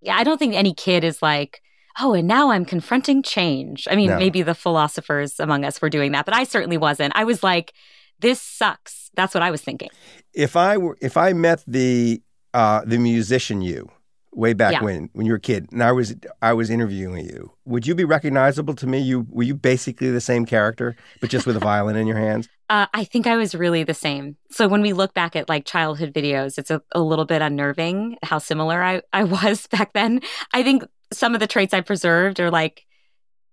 Yeah, 0.00 0.16
I 0.16 0.24
don't 0.24 0.38
think 0.38 0.54
any 0.54 0.74
kid 0.74 1.04
is 1.04 1.22
like, 1.22 1.60
oh, 2.00 2.12
and 2.14 2.28
now 2.28 2.50
I'm 2.50 2.64
confronting 2.64 3.22
change. 3.22 3.88
I 3.90 3.96
mean, 3.96 4.10
No. 4.10 4.18
maybe 4.18 4.42
the 4.42 4.54
philosophers 4.54 5.40
among 5.40 5.64
us 5.64 5.80
were 5.82 5.90
doing 5.90 6.12
that, 6.12 6.24
but 6.24 6.34
I 6.34 6.44
certainly 6.44 6.76
wasn't. 6.78 7.12
I 7.16 7.24
was 7.24 7.42
like, 7.42 7.72
this 8.20 8.40
sucks. 8.40 9.10
That's 9.14 9.34
what 9.34 9.42
I 9.42 9.50
was 9.50 9.62
thinking. 9.62 9.90
If 10.34 10.54
I 10.56 10.76
were 10.76 10.96
if 11.00 11.16
I 11.16 11.32
met 11.32 11.64
the 11.66 12.22
uh 12.54 12.82
the 12.84 12.98
musician 12.98 13.62
you 13.62 13.90
way 14.32 14.52
back 14.52 14.72
Yeah. 14.72 14.82
when 14.82 15.10
when 15.14 15.26
you 15.26 15.32
were 15.32 15.36
a 15.38 15.40
kid 15.40 15.66
and 15.72 15.82
I 15.82 15.92
was 15.92 16.14
I 16.42 16.52
was 16.52 16.70
interviewing 16.70 17.24
you, 17.26 17.52
would 17.64 17.86
you 17.86 17.94
be 17.94 18.04
recognizable 18.04 18.74
to 18.74 18.86
me? 18.86 18.98
You 18.98 19.26
were 19.30 19.42
you 19.42 19.54
basically 19.54 20.10
the 20.10 20.20
same 20.20 20.44
character 20.46 20.96
but 21.20 21.30
just 21.30 21.46
with 21.46 21.56
a 21.56 21.60
violin 21.70 21.96
in 21.96 22.06
your 22.06 22.18
hands? 22.18 22.48
Uh, 22.70 22.86
I 22.92 23.04
think 23.04 23.26
I 23.26 23.36
was 23.36 23.54
really 23.54 23.82
the 23.84 23.94
same. 23.94 24.36
So 24.50 24.68
when 24.68 24.82
we 24.82 24.92
look 24.92 25.14
back 25.14 25.34
at 25.34 25.48
like 25.48 25.64
childhood 25.64 26.12
videos, 26.12 26.58
it's 26.58 26.70
a, 26.70 26.82
a 26.92 27.00
little 27.00 27.24
bit 27.24 27.40
unnerving 27.40 28.18
how 28.22 28.38
similar 28.38 28.82
I, 28.82 29.00
I 29.12 29.24
was 29.24 29.66
back 29.70 29.92
then. 29.94 30.20
I 30.52 30.62
think 30.62 30.84
some 31.12 31.32
of 31.34 31.40
the 31.40 31.46
traits 31.46 31.72
I 31.72 31.80
preserved 31.80 32.38
are 32.40 32.50
like 32.50 32.84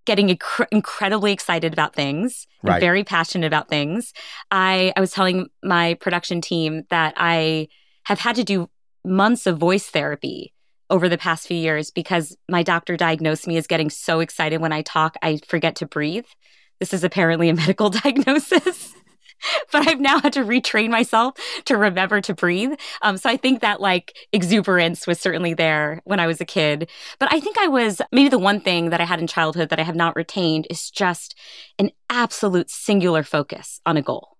getting 0.05 0.27
incre- 0.27 0.67
incredibly 0.71 1.31
excited 1.31 1.71
about 1.73 1.95
things 1.95 2.45
Right. 2.61 2.79
very 2.81 3.03
passionate 3.03 3.47
about 3.47 3.69
things. 3.69 4.11
I, 4.51 4.91
I 4.97 4.99
was 4.99 5.11
telling 5.11 5.47
my 5.63 5.93
production 5.95 6.41
team 6.41 6.83
that 6.89 7.13
I 7.15 7.69
have 8.03 8.19
had 8.19 8.35
to 8.35 8.43
do 8.43 8.69
months 9.05 9.45
of 9.47 9.57
voice 9.59 9.87
therapy 9.87 10.51
over 10.89 11.09
the 11.09 11.17
past 11.17 11.47
few 11.47 11.57
years 11.57 11.91
because 11.91 12.35
my 12.49 12.63
doctor 12.63 12.97
diagnosed 12.97 13.47
me 13.47 13.57
as 13.57 13.67
getting 13.67 13.89
so 13.89 14.19
excited 14.19 14.61
when 14.61 14.73
I 14.73 14.81
talk, 14.81 15.15
I 15.21 15.39
forget 15.47 15.75
to 15.77 15.85
breathe. 15.85 16.25
This 16.79 16.93
is 16.93 17.03
apparently 17.03 17.49
a 17.49 17.53
medical 17.55 17.89
diagnosis. 17.89 18.93
but 19.71 19.87
I've 19.87 19.99
now 19.99 20.19
had 20.19 20.33
to 20.33 20.43
retrain 20.43 20.89
myself 20.89 21.35
to 21.65 21.77
remember 21.77 22.21
to 22.21 22.33
breathe. 22.33 22.73
Um, 23.01 23.17
so 23.17 23.29
I 23.29 23.37
think 23.37 23.61
that 23.61 23.81
like 23.81 24.15
exuberance 24.31 25.07
was 25.07 25.19
certainly 25.19 25.53
there 25.53 26.01
when 26.05 26.19
I 26.19 26.27
was 26.27 26.41
a 26.41 26.45
kid. 26.45 26.89
But 27.19 27.33
I 27.33 27.39
think 27.39 27.57
I 27.57 27.67
was 27.67 28.01
maybe 28.11 28.29
the 28.29 28.39
one 28.39 28.59
thing 28.59 28.89
that 28.89 29.01
I 29.01 29.05
had 29.05 29.19
in 29.19 29.27
childhood 29.27 29.69
that 29.69 29.79
I 29.79 29.83
have 29.83 29.95
not 29.95 30.15
retained 30.15 30.67
is 30.69 30.89
just 30.89 31.35
an 31.79 31.91
absolute 32.09 32.69
singular 32.69 33.23
focus 33.23 33.81
on 33.85 33.97
a 33.97 34.01
goal. 34.01 34.34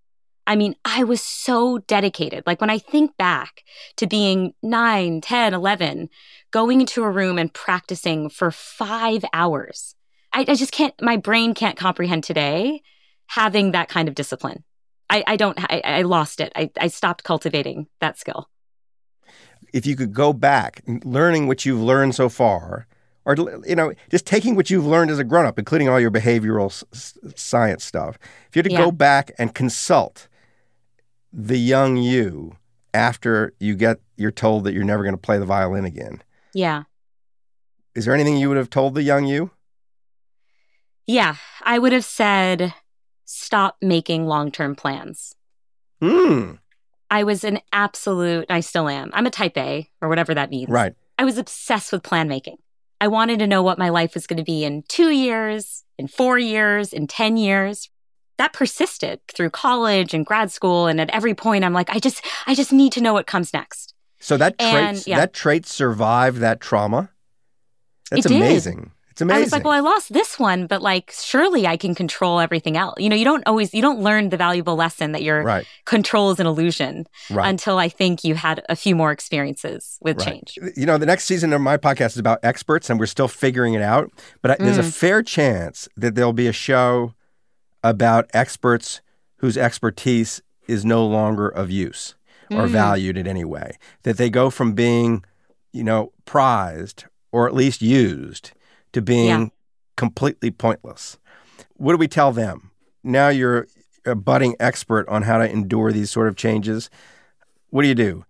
I 0.48 0.56
mean, 0.56 0.76
I 0.86 1.04
was 1.04 1.22
so 1.22 1.80
dedicated. 1.80 2.44
Like 2.46 2.62
when 2.62 2.70
I 2.70 2.78
think 2.78 3.18
back 3.18 3.64
to 3.98 4.08
being 4.08 4.54
9, 4.62 5.22
10, 5.22 5.54
11, 5.54 6.10
going 6.52 6.82
into 6.82 7.04
a 7.04 7.10
room 7.10 7.38
and 7.38 7.54
practicing 7.54 8.30
for 8.30 8.52
five 8.52 9.26
hours, 9.34 9.96
I, 10.34 10.46
I 10.48 10.56
just 10.56 10.72
can't, 10.72 10.94
my 11.02 11.18
brain 11.18 11.54
can't 11.54 11.78
comprehend 11.78 12.24
today 12.24 12.82
having 13.28 13.72
that 13.72 13.90
kind 13.90 14.08
of 14.08 14.16
discipline. 14.16 14.64
I, 15.10 15.24
I 15.26 15.36
don't, 15.36 15.60
I, 15.60 15.82
I 15.84 16.02
lost 16.04 16.40
it. 16.40 16.52
I, 16.56 16.70
I 16.80 16.88
stopped 16.88 17.24
cultivating 17.24 17.88
that 18.02 18.20
skill. 18.20 18.50
If 19.74 19.86
you 19.86 19.96
could 19.96 20.14
go 20.14 20.32
back 20.32 20.82
learning 21.04 21.48
what 21.48 21.66
you've 21.66 21.82
learned 21.82 22.16
so 22.16 22.30
far 22.30 22.88
or 23.26 23.36
you 23.66 23.76
know, 23.76 23.92
just 24.12 24.26
taking 24.28 24.56
what 24.56 24.70
you've 24.70 24.86
learned 24.86 25.10
as 25.10 25.18
a 25.20 25.24
grown-up 25.24 25.58
including 25.58 25.90
all 25.90 26.00
your 26.00 26.12
behavioral 26.12 26.68
s- 26.94 27.18
science 27.36 27.84
stuff. 27.84 28.18
If 28.48 28.56
you 28.56 28.60
had 28.60 28.66
to 28.66 28.72
Yeah. 28.72 28.78
go 28.78 28.92
back 28.92 29.32
and 29.40 29.54
consult 29.54 30.28
the 31.36 31.58
young 31.58 31.98
you 31.98 32.56
after 32.94 33.54
you 33.60 33.76
get 33.76 34.00
you're 34.16 34.32
told 34.32 34.64
that 34.64 34.74
you're 34.74 34.86
never 34.86 35.04
going 35.04 35.14
to 35.14 35.22
play 35.22 35.38
the 35.38 35.46
violin 35.46 35.84
again. 35.84 36.24
Yeah. 36.54 36.84
Is 37.94 38.06
there 38.06 38.14
anything 38.14 38.38
you 38.38 38.48
would 38.48 38.58
have 38.58 38.70
told 38.70 38.96
the 38.96 39.04
young 39.04 39.26
you? 39.26 39.52
Yeah. 41.06 41.36
I 41.62 41.78
would 41.78 41.92
have 41.92 42.06
said, 42.06 42.74
stop 43.26 43.76
making 43.82 44.26
long 44.28 44.50
term 44.52 44.76
plans. 44.76 45.36
Hmm. 46.02 46.54
I 47.12 47.24
was 47.24 47.44
an 47.44 47.60
absolute, 47.72 48.46
I 48.50 48.62
still 48.62 48.88
am. 48.90 49.12
I'm 49.14 49.26
a 49.26 49.32
type 49.32 49.58
A 49.58 49.90
or 50.02 50.10
whatever 50.10 50.34
that 50.34 50.50
means. 50.50 50.70
Right. 50.70 50.96
I 51.20 51.26
was 51.26 51.38
obsessed 51.38 51.92
with 51.92 52.04
plan 52.04 52.28
making. 52.28 52.58
I 53.00 53.10
wanted 53.10 53.40
to 53.40 53.48
know 53.48 53.62
what 53.62 53.78
my 53.78 53.90
life 53.90 54.14
was 54.14 54.26
going 54.26 54.38
to 54.38 54.44
be 54.44 54.64
in 54.64 54.84
two 54.88 55.10
years, 55.10 55.84
in 55.98 56.08
four 56.08 56.40
years, 56.40 56.94
in 56.94 57.08
10 57.08 57.38
years. 57.38 57.90
That 58.38 58.54
persisted 58.54 59.20
through 59.34 59.50
college 59.52 60.14
and 60.14 60.26
grad 60.26 60.52
school. 60.52 60.88
And 60.88 61.00
at 61.00 61.10
every 61.12 61.34
point, 61.34 61.64
I'm 61.64 61.74
like, 61.74 61.90
I 61.90 62.00
just, 62.00 62.24
I 62.48 62.54
just 62.56 62.74
need 62.74 62.92
to 62.94 63.02
know 63.02 63.14
what 63.14 63.28
comes 63.28 63.54
next. 63.54 63.94
So 64.20 64.38
that 64.38 64.58
trait 64.60 64.74
And, 64.74 65.08
yeah. 65.08 65.18
that 65.18 65.34
trait 65.34 65.66
survived 65.66 66.40
that 66.40 66.60
trauma. 66.60 67.12
That's 68.12 68.26
It 68.26 68.30
did. 68.30 68.38
amazing. 68.38 68.92
It's 69.12 69.22
amazing. 69.22 69.38
I 69.38 69.44
was 69.44 69.52
like, 69.54 69.64
well, 69.64 69.72
I 69.74 69.80
lost 69.80 70.12
this 70.12 70.38
one, 70.38 70.68
but 70.68 70.82
like, 70.82 71.14
surely 71.18 71.66
I 71.66 71.78
can 71.78 71.96
control 71.96 72.42
everything 72.42 72.76
else. 72.76 72.96
You 72.98 73.08
know, 73.08 73.16
you 73.16 73.24
don't 73.24 73.44
always, 73.48 73.74
you 73.74 73.82
don't 73.82 74.02
learn 74.02 74.28
the 74.28 74.36
valuable 74.36 74.76
lesson 74.76 75.14
that 75.14 75.24
your 75.24 75.42
right, 75.42 75.66
control 75.86 76.32
is 76.32 76.40
an 76.42 76.46
illusion 76.48 77.06
right. 77.32 77.48
until 77.48 77.78
I 77.78 77.88
think 77.88 78.26
you 78.26 78.36
had 78.36 78.62
a 78.68 78.76
few 78.76 78.94
more 78.94 79.14
experiences 79.14 79.98
with 80.02 80.18
Right. 80.18 80.28
change. 80.28 80.60
You 80.76 80.86
know, 80.86 80.98
the 80.98 81.06
next 81.06 81.24
season 81.24 81.54
of 81.54 81.62
my 81.62 81.78
podcast 81.78 82.08
is 82.08 82.18
about 82.18 82.40
experts, 82.44 82.90
and 82.90 83.00
we're 83.00 83.06
still 83.06 83.30
figuring 83.30 83.74
it 83.74 83.82
out. 83.82 84.12
But 84.42 84.52
I, 84.52 84.56
there's 84.60 84.78
a 84.78 84.82
Mm. 84.82 84.94
fair 84.94 85.24
chance 85.24 85.88
that 85.96 86.16
there'll 86.16 86.34
be 86.34 86.48
a 86.48 86.52
show 86.54 87.14
about 87.90 88.30
experts 88.34 89.02
whose 89.38 89.58
expertise 89.58 90.42
is 90.68 90.84
no 90.84 91.06
longer 91.06 91.48
of 91.48 91.70
use 91.70 92.16
or 92.50 92.66
Mm. 92.68 92.72
valued 92.72 93.18
in 93.18 93.28
any 93.28 93.46
way. 93.46 93.78
That 94.04 94.18
they 94.18 94.30
go 94.30 94.50
from 94.50 94.74
being, 94.74 95.24
you 95.72 95.84
know, 95.84 96.12
prized 96.26 97.06
or 97.32 97.48
at 97.48 97.54
least 97.54 97.82
used 97.82 98.52
to 98.94 99.02
being 99.02 99.28
Yeah. 99.28 99.48
completely 99.98 100.50
pointless. 100.52 101.18
What 101.76 101.92
do 101.94 101.98
we 101.98 102.08
tell 102.08 102.32
them? 102.32 102.72
Now 103.04 103.30
you're 103.30 103.68
a 104.06 104.16
budding 104.16 104.56
expert 104.60 105.08
on 105.08 105.24
how 105.24 105.38
to 105.38 105.50
endure 105.50 105.92
these 105.92 106.10
sort 106.12 106.28
of 106.28 106.36
changes. 106.36 106.90
What 107.70 107.84
do 107.84 107.88
you 107.88 107.96
do? 107.96 108.26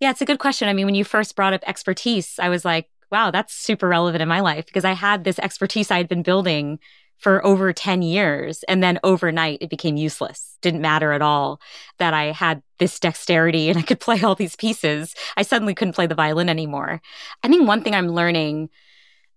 Yeah, 0.00 0.10
it's 0.10 0.20
a 0.20 0.26
good 0.26 0.38
question. 0.38 0.68
I 0.68 0.74
mean, 0.74 0.84
when 0.86 0.94
you 0.94 1.04
first 1.04 1.34
brought 1.36 1.54
up 1.54 1.62
expertise, 1.66 2.38
I 2.38 2.50
was 2.50 2.64
like, 2.64 2.88
wow, 3.10 3.30
that's 3.30 3.54
super 3.54 3.88
relevant 3.88 4.20
in 4.20 4.28
my 4.28 4.40
life 4.40 4.66
because 4.66 4.84
I 4.84 4.92
had 4.92 5.24
this 5.24 5.38
expertise 5.38 5.90
I 5.90 5.96
had 5.98 6.08
been 6.08 6.22
building 6.22 6.78
for 7.18 7.44
over 7.44 7.72
10 7.72 8.02
years. 8.02 8.62
And 8.64 8.82
then 8.82 8.98
overnight, 9.02 9.58
it 9.60 9.70
became 9.70 9.96
useless. 9.96 10.58
Didn't 10.62 10.80
matter 10.80 11.12
at 11.12 11.22
all 11.22 11.60
that 11.98 12.14
I 12.14 12.32
had 12.32 12.62
this 12.78 12.98
dexterity 13.00 13.68
and 13.68 13.78
I 13.78 13.82
could 13.82 14.00
play 14.00 14.20
all 14.22 14.34
these 14.34 14.56
pieces. 14.56 15.14
I 15.36 15.42
suddenly 15.42 15.74
couldn't 15.74 15.94
play 15.94 16.06
the 16.06 16.14
violin 16.14 16.48
anymore. 16.48 17.00
I 17.42 17.48
think 17.48 17.66
one 17.66 17.82
thing 17.82 17.94
I'm 17.94 18.08
learning 18.08 18.68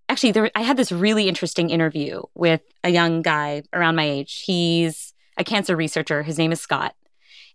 actually, 0.10 0.32
there, 0.32 0.52
I 0.56 0.64
had 0.64 0.76
this 0.76 0.92
really 0.92 1.30
interesting 1.30 1.70
interview 1.70 2.24
with 2.34 2.62
a 2.84 2.90
young 2.90 3.22
guy 3.22 3.62
around 3.72 3.96
my 3.96 4.04
age. 4.04 4.44
He's 4.46 5.14
a 5.38 5.44
cancer 5.44 5.76
researcher. 5.76 6.24
His 6.24 6.38
name 6.38 6.52
is 6.52 6.60
Scott. 6.60 6.96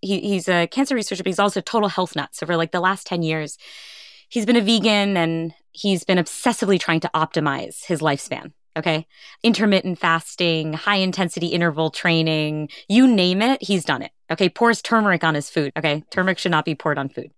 He, 0.00 0.21
he's 0.21 0.49
a 0.49 0.66
cancer 0.69 0.95
researcher, 0.95 1.23
but 1.23 1.31
he's 1.31 1.38
also 1.38 1.61
a 1.61 1.64
total 1.64 1.88
health 1.88 2.14
nut. 2.14 2.31
So 2.33 2.47
for 2.47 2.57
like 2.57 2.71
the 2.71 2.81
last 2.81 3.07
10 3.07 3.23
years, 3.23 3.59
he's 4.28 4.47
been 4.47 4.57
a 4.57 4.61
vegan 4.61 5.16
and 5.16 5.52
he's 5.73 6.04
been 6.04 6.19
obsessively 6.19 6.78
trying 6.78 7.00
to 7.00 7.11
optimize 7.14 7.85
his 7.85 8.00
lifespan. 8.00 8.52
Okay. 8.76 9.07
Intermittent 9.43 9.99
fasting, 9.99 10.73
high 10.73 10.97
intensity 10.97 11.49
interval 11.49 11.90
training, 11.90 12.69
you 12.88 13.07
name 13.07 13.40
it, 13.40 13.62
he's 13.62 13.85
done 13.85 14.02
it. 14.02 14.11
Okay. 14.31 14.49
Pours 14.49 14.83
turmeric 14.83 15.23
on 15.23 15.35
his 15.35 15.50
food. 15.50 15.73
Okay. 15.76 16.02
Turmeric 16.11 16.38
should 16.38 16.50
not 16.50 16.64
be 16.64 16.75
poured 16.75 16.99
on 16.99 17.09
food. 17.09 17.31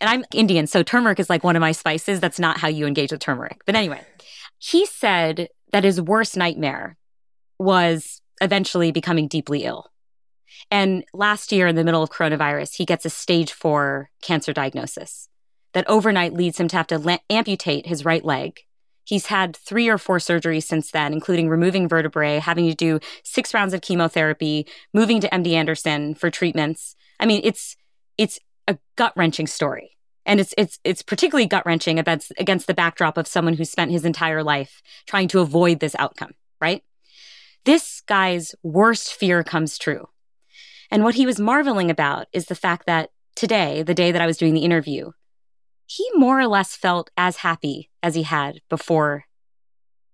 And 0.00 0.10
I'm 0.10 0.24
Indian, 0.32 0.66
so 0.66 0.82
turmeric 0.82 1.20
is 1.20 1.30
like 1.30 1.44
one 1.44 1.56
of 1.56 1.60
my 1.60 1.72
spices. 1.72 2.20
That's 2.20 2.38
not 2.38 2.58
how 2.58 2.68
you 2.68 2.86
engage 2.86 3.12
with 3.12 3.20
turmeric. 3.20 3.60
But 3.64 3.76
anyway, 3.76 4.00
he 4.58 4.86
said 4.86 5.48
that 5.72 5.84
his 5.84 6.00
worst 6.00 6.36
nightmare 6.36 6.96
was 7.58 8.20
eventually 8.40 8.90
becoming 8.90 9.28
deeply 9.28 9.64
ill. 9.64 9.90
And 10.70 11.04
last 11.12 11.52
year, 11.52 11.66
in 11.66 11.76
the 11.76 11.84
middle 11.84 12.02
of 12.02 12.10
coronavirus, 12.10 12.76
he 12.76 12.84
gets 12.84 13.04
a 13.04 13.10
stage 13.10 13.52
four 13.52 14.10
cancer 14.22 14.52
diagnosis 14.52 15.28
that 15.72 15.88
overnight 15.88 16.32
leads 16.32 16.58
him 16.58 16.68
to 16.68 16.76
have 16.76 16.86
to 16.88 16.98
la- 16.98 17.18
amputate 17.28 17.86
his 17.86 18.04
right 18.04 18.24
leg. 18.24 18.60
He's 19.04 19.26
had 19.26 19.56
three 19.56 19.88
or 19.88 19.98
four 19.98 20.18
surgeries 20.18 20.64
since 20.64 20.90
then, 20.90 21.12
including 21.12 21.48
removing 21.48 21.88
vertebrae, 21.88 22.38
having 22.38 22.68
to 22.68 22.74
do 22.74 23.00
six 23.22 23.52
rounds 23.52 23.74
of 23.74 23.82
chemotherapy, 23.82 24.66
moving 24.92 25.20
to 25.20 25.28
MD 25.28 25.52
Anderson 25.52 26.14
for 26.14 26.30
treatments. 26.30 26.96
I 27.20 27.26
mean, 27.26 27.40
it's 27.44 27.76
it's 28.16 28.38
a 28.66 28.78
gut 28.96 29.12
wrenching 29.16 29.46
story. 29.46 29.90
And 30.26 30.40
it's 30.40 30.54
it's 30.56 30.78
it's 30.84 31.02
particularly 31.02 31.46
gut 31.46 31.66
wrenching 31.66 31.98
against 31.98 32.32
against 32.38 32.66
the 32.66 32.74
backdrop 32.74 33.18
of 33.18 33.26
someone 33.26 33.54
who 33.54 33.64
spent 33.64 33.90
his 33.90 34.06
entire 34.06 34.42
life 34.42 34.82
trying 35.06 35.28
to 35.28 35.40
avoid 35.40 35.80
this 35.80 35.94
outcome, 35.98 36.32
right? 36.60 36.82
This 37.64 38.00
guy's 38.06 38.54
worst 38.62 39.12
fear 39.12 39.44
comes 39.44 39.76
true. 39.76 40.08
And 40.90 41.02
what 41.02 41.14
he 41.14 41.26
was 41.26 41.40
marveling 41.40 41.90
about 41.90 42.28
is 42.32 42.46
the 42.46 42.54
fact 42.54 42.86
that 42.86 43.10
today, 43.36 43.82
the 43.82 43.94
day 43.94 44.12
that 44.12 44.22
I 44.22 44.26
was 44.26 44.36
doing 44.36 44.54
the 44.54 44.64
interview, 44.64 45.12
he 45.86 46.08
more 46.14 46.40
or 46.40 46.46
less 46.46 46.76
felt 46.76 47.10
as 47.16 47.38
happy 47.38 47.90
as 48.02 48.14
he 48.14 48.22
had 48.22 48.60
before 48.68 49.24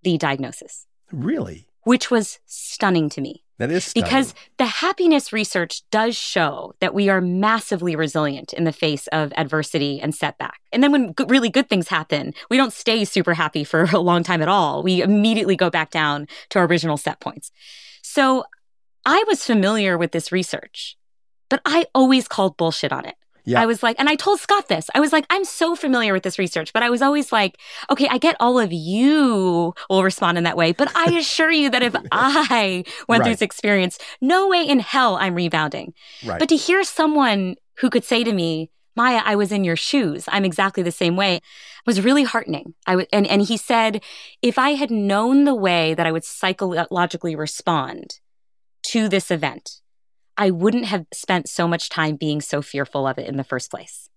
the 0.03 0.19
diagnosis. 0.19 0.87
Really? 1.13 1.67
Which 1.85 2.11
was 2.11 2.41
stunning 2.47 3.09
to 3.11 3.21
me. 3.21 3.45
That 3.59 3.71
is 3.71 3.85
stunning. 3.85 4.05
Because 4.05 4.35
the 4.57 4.65
happiness 4.65 5.33
research 5.33 5.83
does 5.91 6.17
show 6.17 6.75
that 6.81 6.95
we 6.95 7.09
are 7.11 7.21
massively 7.21 7.95
resilient 7.95 8.53
in 8.55 8.65
the 8.65 8.73
face 8.73 9.07
of 9.09 9.33
adversity 9.37 10.01
and 10.01 10.15
setback. 10.15 10.61
And 10.73 10.83
then 10.83 10.93
when 10.93 11.15
really 11.29 11.51
good 11.51 11.69
things 11.69 11.89
happen, 11.89 12.33
we 12.49 12.57
don't 12.57 12.73
stay 12.73 13.05
super 13.05 13.35
happy 13.35 13.65
for 13.65 13.85
a 13.93 13.99
long 13.99 14.23
time 14.23 14.41
at 14.41 14.49
all. 14.49 14.83
We 14.83 15.03
immediately 15.03 15.57
go 15.57 15.69
back 15.69 15.91
down 15.91 16.27
to 16.51 16.59
our 16.59 16.65
original 16.65 16.97
set 16.97 17.21
points. 17.21 17.53
So 18.03 18.45
I 19.05 19.25
was 19.29 19.45
familiar 19.45 19.99
with 19.99 20.13
this 20.13 20.33
research, 20.33 20.97
but 21.49 21.61
I 21.65 21.87
always 21.95 22.29
called 22.29 22.57
bullshit 22.57 22.93
on 22.93 23.05
it. 23.05 23.15
Yeah. 23.51 23.61
I 23.63 23.67
was 23.67 23.83
like, 23.83 23.97
and 23.99 24.09
I 24.09 24.15
told 24.15 24.41
Scott 24.41 24.69
this. 24.69 24.89
I 24.95 25.01
was 25.01 25.13
like, 25.13 25.27
I'm 25.31 25.45
so 25.45 25.75
familiar 25.77 26.13
with 26.13 26.23
this 26.23 26.39
research, 26.39 26.73
but 26.73 26.83
I 26.83 26.91
was 26.91 27.03
always 27.03 27.33
like, 27.33 27.59
okay, 27.91 28.09
I 28.11 28.19
get 28.19 28.37
all 28.41 28.59
of 28.59 28.73
you 28.73 29.75
will 29.89 30.03
respond 30.03 30.39
in 30.39 30.45
that 30.45 30.57
way, 30.57 30.73
but 30.73 30.91
I 30.97 31.17
assure 31.17 31.51
you 31.51 31.71
that 31.71 31.83
if 31.83 31.95
I 32.13 32.85
went 33.09 33.21
Right. 33.21 33.27
through 33.27 33.33
this 33.35 33.43
experience, 33.43 33.99
no 34.21 34.49
way 34.49 34.63
in 34.63 34.81
hell 34.81 35.17
I'm 35.17 35.35
rebounding. 35.35 35.95
right. 36.25 36.39
But 36.39 36.49
to 36.51 36.57
hear 36.57 36.83
someone 36.85 37.57
who 37.81 37.91
could 37.91 38.05
say 38.05 38.25
to 38.25 38.33
me, 38.33 38.71
Maya, 38.97 39.23
I 39.25 39.37
was 39.37 39.53
in 39.53 39.65
your 39.65 39.77
shoes. 39.77 40.25
I'm 40.29 40.45
exactly 40.45 40.83
the 40.83 40.93
same 40.93 41.17
way. 41.17 41.41
Was 41.87 42.01
really 42.03 42.25
heartening. 42.25 42.75
I 42.87 42.93
w- 42.93 43.07
and 43.13 43.27
and 43.27 43.41
he 43.43 43.57
said, 43.57 44.03
if 44.43 44.59
I 44.59 44.71
had 44.71 44.91
known 44.91 45.45
the 45.45 45.55
way 45.55 45.95
that 45.95 46.07
I 46.07 46.13
would 46.13 46.25
psychologically 46.25 47.35
respond 47.37 48.19
to 48.89 49.09
this 49.09 49.31
event, 49.31 49.81
I 50.41 50.51
wouldn't 50.51 50.87
have 50.87 51.05
spent 51.13 51.51
so 51.51 51.69
much 51.69 51.91
time 51.91 52.17
being 52.17 52.41
so 52.41 52.63
fearful 52.63 53.07
of 53.07 53.19
it 53.19 53.29
in 53.29 53.37
the 53.37 53.45
first 53.45 53.71
place. 53.71 54.09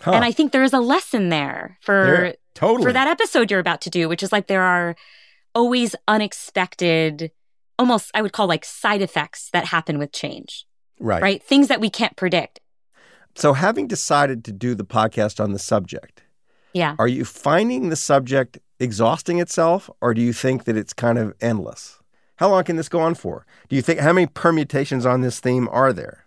Huh. 0.00 0.12
And 0.12 0.24
I 0.24 0.32
think 0.32 0.50
there 0.52 0.62
is 0.62 0.72
a 0.72 0.80
lesson 0.80 1.28
there 1.28 1.76
for 1.82 1.92
There- 2.06 2.34
totally 2.54 2.84
for 2.84 2.92
that 2.94 3.06
episode 3.06 3.50
you're 3.50 3.60
about 3.60 3.82
to 3.82 3.90
do, 3.90 4.08
which 4.08 4.22
is 4.22 4.32
like 4.32 4.46
there 4.46 4.62
are 4.62 4.96
always 5.54 5.94
unexpected, 6.08 7.30
almost 7.78 8.10
I 8.14 8.22
would 8.22 8.32
call 8.32 8.46
like 8.46 8.64
side 8.64 9.02
effects 9.02 9.50
that 9.52 9.66
happen 9.66 9.98
with 9.98 10.10
change, 10.10 10.64
right. 10.98 11.20
right? 11.20 11.42
Things 11.42 11.68
that 11.68 11.80
we 11.82 11.90
can't 11.90 12.16
predict. 12.16 12.60
So, 13.34 13.52
having 13.52 13.86
decided 13.86 14.42
to 14.46 14.52
do 14.52 14.74
the 14.74 14.84
podcast 14.86 15.38
on 15.38 15.52
the 15.52 15.58
subject, 15.58 16.22
Yeah. 16.72 16.96
are 16.98 17.06
you 17.06 17.24
finding 17.26 17.90
the 17.90 17.96
subject 17.96 18.58
exhausting 18.78 19.38
itself, 19.38 19.90
or 20.00 20.14
do 20.14 20.22
you 20.22 20.32
think 20.32 20.64
that 20.64 20.76
it's 20.78 20.94
kind 20.94 21.18
of 21.18 21.34
endless? 21.42 21.99
How 22.40 22.48
long 22.48 22.64
can 22.64 22.76
this 22.76 22.88
go 22.88 23.00
on 23.00 23.14
for? 23.14 23.44
Do 23.68 23.76
you 23.76 23.82
think 23.82 24.00
how 24.00 24.14
many 24.14 24.26
permutations 24.26 25.04
on 25.04 25.20
this 25.20 25.40
theme 25.40 25.68
are 25.70 25.92
there? 25.92 26.24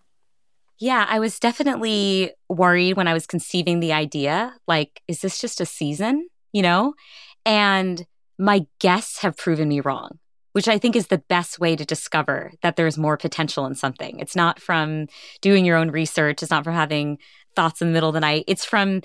Yeah, 0.78 1.08
I 1.10 1.20
was 1.20 1.40
definitely 1.40 2.34
worried 2.48 2.98
when 2.98 3.08
I 3.08 3.14
was 3.14 3.26
conceiving 3.26 3.80
the 3.80 3.94
idea. 3.94 4.54
Like, 4.68 5.02
is 5.08 5.22
this 5.22 5.40
just 5.40 5.60
a 5.60 5.66
season? 5.66 6.28
You 6.52 6.62
know? 6.62 6.94
And 7.48 8.06
my 8.38 8.68
guests 8.80 9.24
have 9.24 9.38
proven 9.38 9.68
me 9.68 9.80
wrong, 9.80 10.20
which 10.52 10.68
I 10.68 10.78
think 10.78 10.96
is 10.96 11.08
the 11.08 11.18
best 11.18 11.60
way 11.60 11.76
to 11.76 11.84
discover 11.84 12.52
that 12.62 12.76
there's 12.76 12.96
more 12.96 13.18
potential 13.18 13.66
in 13.66 13.74
something. 13.74 14.20
It's 14.20 14.36
not 14.36 14.60
from 14.60 15.08
doing 15.42 15.66
your 15.66 15.78
own 15.78 15.90
research, 15.90 16.44
it's 16.44 16.52
not 16.52 16.64
from 16.64 16.76
having 16.76 17.18
thoughts 17.56 17.82
in 17.82 17.88
the 17.88 17.94
middle 17.94 18.10
of 18.10 18.14
the 18.14 18.20
night. 18.20 18.44
It's 18.48 18.66
from 18.66 19.02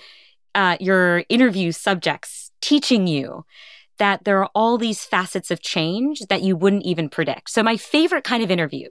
uh, 0.54 0.76
your 0.78 1.24
interview 1.30 1.72
subjects 1.72 2.50
teaching 2.60 3.06
you 3.06 3.46
that 3.98 4.24
there 4.24 4.42
are 4.42 4.50
all 4.54 4.78
these 4.78 5.04
facets 5.04 5.50
of 5.50 5.60
change 5.60 6.20
that 6.28 6.42
you 6.42 6.56
wouldn't 6.56 6.84
even 6.84 7.08
predict. 7.08 7.50
So, 7.50 7.62
my 7.62 7.76
favorite 7.76 8.24
kind 8.24 8.42
of 8.42 8.50
interview 8.50 8.88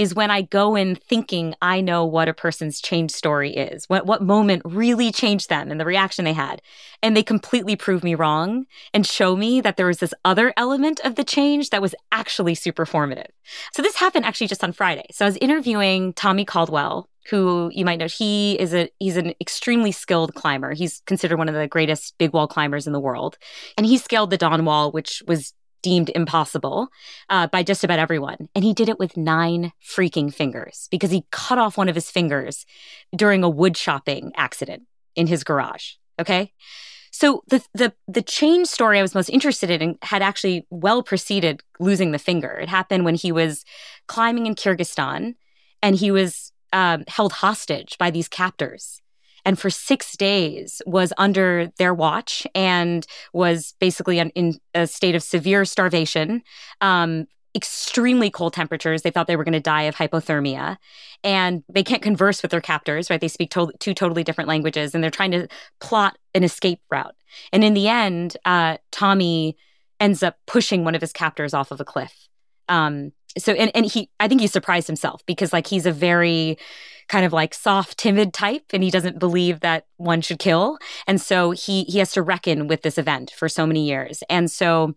is 0.00 0.14
when 0.14 0.30
I 0.30 0.40
go 0.40 0.76
in 0.76 0.94
thinking 0.94 1.54
I 1.60 1.82
know 1.82 2.06
what 2.06 2.26
a 2.26 2.32
person's 2.32 2.80
change 2.80 3.10
story 3.10 3.54
is, 3.54 3.86
what, 3.86 4.06
what 4.06 4.22
moment 4.22 4.62
really 4.64 5.12
changed 5.12 5.50
them 5.50 5.70
and 5.70 5.78
the 5.78 5.84
reaction 5.84 6.24
they 6.24 6.32
had. 6.32 6.62
And 7.02 7.14
they 7.14 7.22
completely 7.22 7.76
prove 7.76 8.02
me 8.02 8.14
wrong 8.14 8.64
and 8.94 9.06
show 9.06 9.36
me 9.36 9.60
that 9.60 9.76
there 9.76 9.88
was 9.88 9.98
this 9.98 10.14
other 10.24 10.54
element 10.56 11.00
of 11.04 11.16
the 11.16 11.24
change 11.24 11.68
that 11.68 11.82
was 11.82 11.94
actually 12.12 12.54
super 12.54 12.86
formative. 12.86 13.30
So 13.72 13.82
this 13.82 13.96
happened 13.96 14.24
actually 14.24 14.46
just 14.46 14.64
on 14.64 14.72
Friday. 14.72 15.04
So 15.10 15.26
I 15.26 15.28
was 15.28 15.36
interviewing 15.36 16.14
Tommy 16.14 16.46
Caldwell, 16.46 17.06
who 17.28 17.70
you 17.74 17.84
might 17.84 17.98
know 17.98 18.08
he 18.08 18.58
is 18.58 18.72
a 18.72 18.88
he's 19.00 19.18
an 19.18 19.34
extremely 19.38 19.92
skilled 19.92 20.34
climber. 20.34 20.72
He's 20.72 21.02
considered 21.04 21.36
one 21.36 21.50
of 21.50 21.54
the 21.54 21.68
greatest 21.68 22.16
big 22.16 22.32
wall 22.32 22.48
climbers 22.48 22.86
in 22.86 22.94
the 22.94 23.00
world. 23.00 23.36
And 23.76 23.84
he 23.84 23.98
scaled 23.98 24.30
the 24.30 24.38
Dawn 24.38 24.64
Wall, 24.64 24.90
which 24.92 25.22
was 25.26 25.52
deemed 25.82 26.10
impossible 26.14 26.88
uh, 27.28 27.46
by 27.46 27.62
just 27.62 27.84
about 27.84 27.98
everyone. 27.98 28.48
And 28.54 28.64
he 28.64 28.74
did 28.74 28.88
it 28.88 28.98
with 28.98 29.16
nine 29.16 29.72
freaking 29.82 30.32
fingers 30.32 30.88
because 30.90 31.10
he 31.10 31.26
cut 31.30 31.58
off 31.58 31.76
one 31.76 31.88
of 31.88 31.94
his 31.94 32.10
fingers 32.10 32.66
during 33.14 33.42
a 33.42 33.48
wood 33.48 33.74
chopping 33.74 34.32
accident 34.36 34.82
in 35.16 35.26
his 35.26 35.44
garage. 35.44 35.92
Okay. 36.18 36.52
So 37.10 37.42
the 37.48 37.64
the 37.74 37.92
the 38.06 38.22
change 38.22 38.68
story 38.68 38.98
I 38.98 39.02
was 39.02 39.14
most 39.14 39.30
interested 39.30 39.70
in 39.70 39.98
had 40.02 40.22
actually 40.22 40.66
well 40.70 41.02
preceded 41.02 41.62
losing 41.80 42.12
the 42.12 42.18
finger. 42.18 42.52
It 42.52 42.68
happened 42.68 43.04
when 43.04 43.16
he 43.16 43.32
was 43.32 43.64
climbing 44.06 44.46
in 44.46 44.54
Kyrgyzstan, 44.54 45.34
and 45.82 45.96
he 45.96 46.10
was 46.10 46.52
um, 46.72 47.04
held 47.08 47.32
hostage 47.32 47.98
by 47.98 48.10
these 48.10 48.28
captors, 48.28 49.00
and 49.44 49.58
for 49.58 49.70
six 49.70 50.16
days 50.16 50.82
was 50.86 51.12
under 51.18 51.70
their 51.78 51.94
watch 51.94 52.46
and 52.54 53.06
was 53.32 53.74
basically 53.80 54.18
in, 54.18 54.58
a 54.74 54.86
state 54.86 55.14
of 55.14 55.22
severe 55.22 55.64
starvation. 55.64 56.42
Um, 56.80 57.26
extremely 57.54 58.30
cold 58.30 58.52
temperatures. 58.52 59.02
They 59.02 59.10
thought 59.10 59.26
they 59.26 59.34
were 59.34 59.44
going 59.44 59.52
to 59.52 59.60
die 59.60 59.82
of 59.82 59.96
hypothermia. 59.96 60.76
And 61.24 61.64
they 61.68 61.82
can't 61.82 62.02
converse 62.02 62.42
with 62.42 62.52
their 62.52 62.60
captors, 62.60 63.10
right? 63.10 63.20
They 63.20 63.28
speak 63.28 63.50
to- 63.50 63.72
two 63.80 63.92
totally 63.92 64.22
different 64.22 64.48
languages 64.48 64.94
and 64.94 65.02
they're 65.02 65.10
trying 65.10 65.32
to 65.32 65.48
plot 65.80 66.16
an 66.34 66.44
escape 66.44 66.80
route. 66.90 67.14
And 67.52 67.64
in 67.64 67.74
the 67.74 67.88
end, 67.88 68.36
uh, 68.44 68.76
Tommy 68.92 69.56
ends 69.98 70.22
up 70.22 70.36
pushing 70.46 70.84
one 70.84 70.94
of 70.94 71.00
his 71.00 71.12
captors 71.12 71.52
off 71.52 71.70
of 71.70 71.80
a 71.80 71.84
cliff. 71.84 72.28
Um, 72.68 73.12
so, 73.38 73.52
and, 73.52 73.70
and 73.74 73.86
he, 73.86 74.10
I 74.18 74.28
think 74.28 74.40
he 74.40 74.46
surprised 74.46 74.86
himself 74.86 75.24
because, 75.26 75.52
like, 75.52 75.66
he's 75.66 75.86
a 75.86 75.92
very 75.92 76.58
kind 77.08 77.26
of 77.26 77.32
like 77.32 77.52
soft, 77.52 77.98
timid 77.98 78.32
type, 78.32 78.66
and 78.72 78.84
he 78.84 78.90
doesn't 78.90 79.18
believe 79.18 79.60
that 79.60 79.86
one 79.96 80.20
should 80.20 80.38
kill. 80.38 80.78
And 81.08 81.20
so 81.20 81.50
he 81.50 81.82
he 81.84 81.98
has 81.98 82.12
to 82.12 82.22
reckon 82.22 82.68
with 82.68 82.82
this 82.82 82.98
event 82.98 83.32
for 83.36 83.48
so 83.48 83.66
many 83.66 83.84
years. 83.84 84.22
And 84.30 84.48
so 84.48 84.94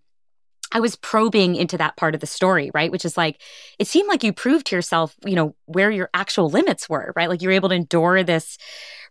I 0.72 0.80
was 0.80 0.96
probing 0.96 1.56
into 1.56 1.78
that 1.78 1.98
part 1.98 2.16
of 2.16 2.22
the 2.22 2.28
story, 2.28 2.72
right? 2.74 2.92
Which 2.92 3.06
is 3.06 3.18
like, 3.18 3.42
it 3.78 3.88
seemed 3.88 4.08
like 4.08 4.24
you 4.24 4.34
proved 4.34 4.68
to 4.68 4.76
yourself, 4.76 5.16
you 5.26 5.36
know, 5.36 5.56
where 5.66 5.92
your 5.92 6.10
actual 6.14 6.50
limits 6.50 6.90
were, 6.90 7.14
right? 7.16 7.30
Like 7.30 7.42
you 7.42 7.50
were 7.50 7.54
able 7.54 7.70
to 7.70 7.76
endure 7.76 8.24
this 8.24 8.58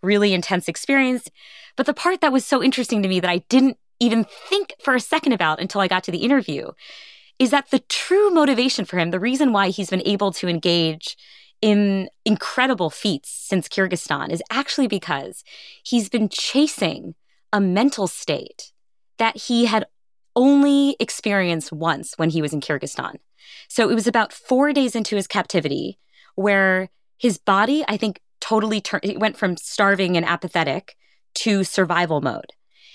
really 0.03 0.33
intense 0.33 0.67
experience. 0.67 1.29
But 1.77 1.87
the 1.87 1.95
part 1.95 2.21
that 2.21 2.33
was 2.33 2.45
so 2.45 2.63
interesting 2.63 3.03
to 3.03 3.09
me 3.09 3.21
that 3.21 3.31
I 3.31 3.39
didn't 3.49 3.79
even 4.01 4.27
think 4.49 4.75
for 4.83 4.95
a 4.95 5.01
second 5.01 5.33
about 5.33 5.61
until 5.61 5.81
I 5.81 5.89
got 5.89 6.03
to 6.05 6.11
the 6.11 6.19
interview 6.19 6.71
is 7.43 7.51
that 7.51 7.73
the 7.73 7.81
true 7.81 8.31
motivation 8.31 8.85
for 8.85 8.99
him, 8.99 9.11
the 9.11 9.19
reason 9.19 9.53
why 9.53 9.71
he's 9.71 9.91
been 9.91 10.07
able 10.07 10.31
to 10.31 10.47
engage 10.47 11.17
in 11.61 12.09
incredible 12.25 12.89
feats 12.89 13.31
since 13.31 13.67
Kyrgyzstan 13.67 14.31
is 14.31 14.41
actually 14.49 14.87
because 14.87 15.43
he's 15.83 16.09
been 16.09 16.29
chasing 16.29 17.17
a 17.53 17.61
mental 17.61 18.07
state 18.07 18.71
that 19.19 19.37
he 19.37 19.67
had 19.67 19.87
only 20.37 20.97
experienced 21.01 21.73
once 21.73 22.15
when 22.17 22.31
he 22.31 22.41
was 22.41 22.53
in 22.53 22.61
Kyrgyzstan. 22.61 23.17
So 23.67 23.91
it 23.91 23.95
was 23.95 24.07
about 24.07 24.33
four 24.33 24.73
days 24.73 24.95
into 24.95 25.17
his 25.17 25.27
captivity 25.27 25.99
where 26.37 26.91
his 27.19 27.39
body, 27.39 27.85
I 27.89 27.97
think, 27.97 28.21
totally 28.41 28.81
turned, 28.81 29.05
it 29.05 29.19
went 29.19 29.37
from 29.37 29.57
starving 29.57 30.17
and 30.17 30.25
apathetic 30.25 30.97
to 31.35 31.65
survival 31.65 32.21
mode. 32.21 32.53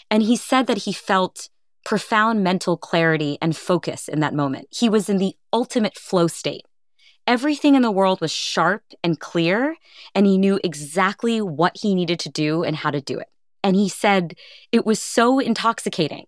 And 0.09 0.23
he 0.23 0.37
said 0.37 0.67
that 0.67 0.83
he 0.83 0.93
felt 0.93 1.49
profound 1.87 2.43
mental 2.43 2.75
clarity 2.75 3.37
and 3.41 3.55
focus 3.55 4.09
in 4.09 4.19
that 4.19 4.33
moment. 4.33 4.67
He 4.71 4.89
was 4.89 5.07
in 5.07 5.19
the 5.19 5.37
ultimate 5.53 5.97
flow 5.97 6.27
state. 6.27 6.65
Everything 7.25 7.75
in 7.75 7.81
the 7.81 7.91
world 7.91 8.19
was 8.19 8.29
sharp 8.29 8.83
and 9.05 9.17
clear, 9.17 9.77
and 10.13 10.25
he 10.25 10.37
knew 10.37 10.59
exactly 10.65 11.39
what 11.39 11.77
he 11.77 11.95
needed 11.95 12.19
to 12.19 12.29
do 12.29 12.61
and 12.61 12.75
how 12.75 12.91
to 12.91 12.99
do 12.99 13.17
it. 13.17 13.29
And 13.63 13.77
he 13.77 13.87
said 13.87 14.35
it 14.73 14.85
was 14.85 15.01
so 15.01 15.39
intoxicating 15.39 16.25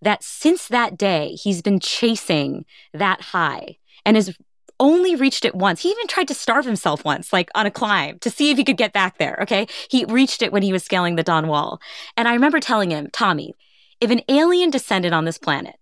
that 0.00 0.22
since 0.22 0.68
that 0.68 0.96
day, 0.96 1.30
he's 1.30 1.62
been 1.62 1.80
chasing 1.80 2.64
that 2.94 3.20
high 3.20 3.78
and 4.06 4.16
has 4.16 4.38
only 4.78 5.16
reached 5.16 5.44
it 5.44 5.56
once. 5.56 5.82
He 5.82 5.90
even 5.90 6.06
tried 6.06 6.28
to 6.28 6.34
starve 6.34 6.64
himself 6.64 7.04
once, 7.04 7.32
like 7.32 7.50
on 7.56 7.66
a 7.66 7.72
climb, 7.72 8.20
to 8.20 8.30
see 8.30 8.52
if 8.52 8.56
he 8.56 8.62
could 8.62 8.76
get 8.76 8.92
back 8.92 9.18
there. 9.18 9.36
Okay. 9.42 9.66
He 9.90 10.04
reached 10.04 10.42
it 10.42 10.52
when 10.52 10.62
he 10.62 10.72
was 10.72 10.84
scaling 10.84 11.16
the 11.16 11.24
Dawn 11.24 11.48
Wall. 11.48 11.80
And 12.16 12.28
I 12.28 12.34
remember 12.34 12.60
telling 12.60 12.90
him, 12.90 13.08
Tommy, 13.12 13.54
if 14.02 14.10
an 14.10 14.20
alien 14.28 14.68
descended 14.68 15.12
on 15.12 15.24
this 15.24 15.38
planet 15.38 15.76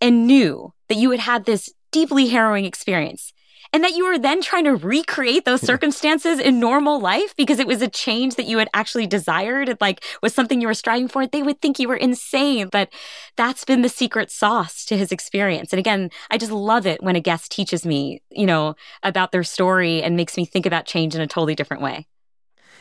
and 0.00 0.28
knew 0.28 0.72
that 0.88 0.96
you 0.96 1.10
had 1.10 1.20
had 1.20 1.44
this 1.44 1.68
deeply 1.90 2.28
harrowing 2.28 2.64
experience, 2.64 3.32
and 3.72 3.84
that 3.84 3.94
you 3.94 4.06
were 4.06 4.18
then 4.18 4.40
trying 4.40 4.64
to 4.64 4.76
recreate 4.76 5.44
those 5.44 5.60
circumstances 5.60 6.38
in 6.38 6.58
normal 6.58 7.00
life 7.00 7.34
because 7.36 7.58
it 7.58 7.66
was 7.66 7.82
a 7.82 7.88
change 7.88 8.36
that 8.36 8.46
you 8.46 8.58
had 8.58 8.68
actually 8.72 9.06
desired 9.06 9.68
and 9.68 9.78
like 9.80 10.02
was 10.22 10.32
something 10.32 10.60
you 10.60 10.68
were 10.68 10.72
striving 10.72 11.08
for, 11.08 11.26
they 11.26 11.42
would 11.42 11.60
think 11.60 11.78
you 11.78 11.88
were 11.88 11.96
insane. 11.96 12.68
But 12.70 12.88
that's 13.36 13.64
been 13.64 13.82
the 13.82 13.90
secret 13.90 14.30
sauce 14.30 14.86
to 14.86 14.96
his 14.96 15.12
experience. 15.12 15.72
And 15.72 15.80
again, 15.80 16.10
I 16.30 16.38
just 16.38 16.52
love 16.52 16.86
it 16.86 17.02
when 17.02 17.16
a 17.16 17.20
guest 17.20 17.52
teaches 17.52 17.84
me, 17.84 18.22
you 18.30 18.46
know, 18.46 18.74
about 19.02 19.32
their 19.32 19.44
story 19.44 20.02
and 20.02 20.16
makes 20.16 20.36
me 20.36 20.46
think 20.46 20.64
about 20.64 20.86
change 20.86 21.14
in 21.14 21.20
a 21.20 21.26
totally 21.26 21.54
different 21.54 21.82
way. 21.82 22.06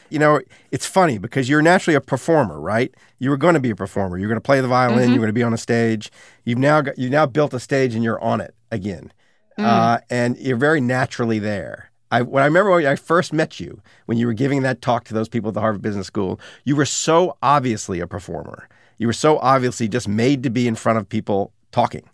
You 0.09 0.19
know, 0.19 0.41
it's 0.71 0.85
funny 0.85 1.17
because 1.17 1.49
you're 1.49 1.61
naturally 1.61 1.95
a 1.95 2.01
performer, 2.01 2.59
right? 2.59 2.93
You 3.19 3.29
were 3.29 3.37
going 3.37 3.55
to 3.55 3.59
be 3.59 3.71
a 3.71 3.75
performer. 3.75 4.17
You're 4.17 4.29
going 4.29 4.37
to 4.39 4.41
play 4.45 4.61
the 4.61 4.67
violin. 4.67 4.99
Mm-hmm. 4.99 5.09
You're 5.11 5.19
going 5.19 5.27
to 5.27 5.33
be 5.33 5.43
on 5.43 5.53
a 5.53 5.57
stage. 5.57 6.11
You've 6.45 6.59
now 6.59 6.81
got 6.81 6.97
you 6.97 7.09
now 7.09 7.25
built 7.25 7.53
a 7.53 7.59
stage 7.59 7.93
and 7.95 8.03
you're 8.03 8.21
on 8.21 8.41
it 8.41 8.55
again, 8.71 9.11
Mm. 9.57 9.65
uh, 9.65 9.99
and 10.11 10.37
you're 10.37 10.55
very 10.55 10.79
naturally 10.79 11.39
there. 11.39 11.89
I 12.11 12.21
when 12.21 12.43
I 12.43 12.45
remember 12.45 12.71
when 12.71 12.85
I 12.85 12.95
first 12.95 13.33
met 13.33 13.59
you 13.59 13.81
when 14.05 14.17
you 14.17 14.27
were 14.27 14.33
giving 14.33 14.61
that 14.61 14.81
talk 14.81 15.03
to 15.05 15.13
those 15.15 15.27
people 15.27 15.47
at 15.49 15.55
the 15.55 15.61
Harvard 15.61 15.81
Business 15.81 16.05
School, 16.07 16.39
you 16.63 16.75
were 16.75 16.85
so 16.85 17.37
obviously 17.41 17.99
a 17.99 18.07
performer. 18.07 18.69
You 18.99 19.07
were 19.07 19.13
so 19.13 19.39
obviously 19.39 19.87
just 19.87 20.07
made 20.07 20.43
to 20.43 20.49
be 20.49 20.67
in 20.67 20.75
front 20.75 20.99
of 20.99 21.09
people 21.09 21.51
talking, 21.71 22.07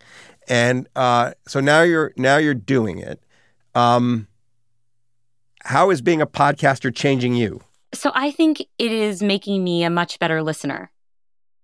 and 0.48 0.88
uh, 0.96 1.34
so 1.48 1.60
now 1.60 1.82
you're 1.82 2.14
now 2.18 2.38
you're 2.38 2.54
doing 2.54 3.00
it. 3.00 3.22
Um, 3.76 4.28
how 5.66 5.90
is 5.90 6.02
being 6.02 6.22
a 6.22 6.28
podcaster 6.28 6.94
changing 6.94 7.36
you? 7.36 7.62
So 7.94 8.12
I 8.14 8.32
think 8.32 8.62
it 8.78 8.92
is 8.92 9.22
making 9.22 9.64
me 9.64 9.84
a 9.84 9.90
much 9.90 10.20
better 10.20 10.42
listener. 10.42 10.92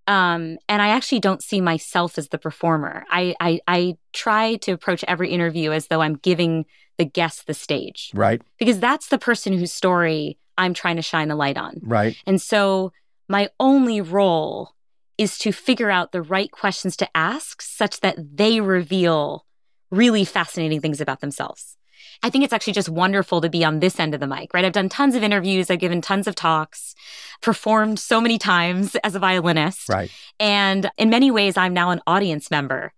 Um, 0.08 0.58
and 0.68 0.82
I 0.82 0.89
actually 0.89 1.20
don't 1.20 1.44
see 1.44 1.62
myself 1.62 2.18
as 2.18 2.30
the 2.30 2.39
performer. 2.39 3.06
I, 3.12 3.36
I 3.39 3.60
I 3.68 3.98
try 4.12 4.56
to 4.58 4.72
approach 4.72 5.04
every 5.08 5.30
interview 5.30 5.72
as 5.72 5.88
though 5.88 6.02
I'm 6.02 6.15
giving 6.15 6.65
the 6.98 7.06
guest 7.06 7.48
the 7.48 7.54
stage 7.54 8.12
Right, 8.13 8.42
because 8.58 8.80
that's 8.80 9.08
the 9.08 9.18
person 9.20 9.54
whose 9.54 9.72
story 9.72 10.38
I'm 10.58 10.74
trying 10.74 10.98
to 10.98 11.02
shine 11.02 11.32
a 11.32 11.36
light 11.36 11.58
on. 11.58 11.80
right, 11.84 12.18
And 12.26 12.42
so 12.42 12.92
my 13.30 13.50
only 13.60 14.02
role 14.02 14.74
is 15.18 15.38
to 15.39 15.52
figure 15.52 15.92
out 15.92 16.12
the 16.12 16.22
right 16.22 16.52
questions 16.52 16.98
to 16.98 17.10
ask 17.15 17.62
such 17.62 18.00
that 18.00 18.18
they 18.36 18.62
reveal 18.62 19.46
really 19.92 20.26
fascinating 20.26 20.82
things 20.82 21.00
about 21.00 21.22
themselves. 21.22 21.78
I 22.24 22.30
think 22.30 22.44
it's 22.44 22.54
actually 22.54 22.74
just 22.74 22.90
wonderful 22.90 23.42
to 23.42 23.50
be 23.50 23.64
on 23.64 23.80
this 23.80 24.00
end 24.00 24.14
of 24.14 24.20
the 24.20 24.28
mic, 24.28 24.54
right? 24.54 24.66
I've 24.66 24.74
done 24.74 24.90
tons 24.90 25.16
of 25.16 25.24
interviews, 25.24 25.70
I've 25.70 25.80
given 25.80 26.02
tons 26.02 26.28
of 26.28 26.36
talks, 26.36 26.96
performed 27.42 28.00
so 28.00 28.20
many 28.20 28.38
times 28.38 28.96
as 29.04 29.16
a 29.16 29.20
violinist. 29.20 29.90
right. 29.90 30.12
And 30.40 30.90
in 30.98 31.10
many 31.10 31.32
ways, 31.32 31.58
I'm 31.58 31.74
now 31.74 31.90
an 31.92 32.02
audience 32.08 32.52
member, 32.52 32.94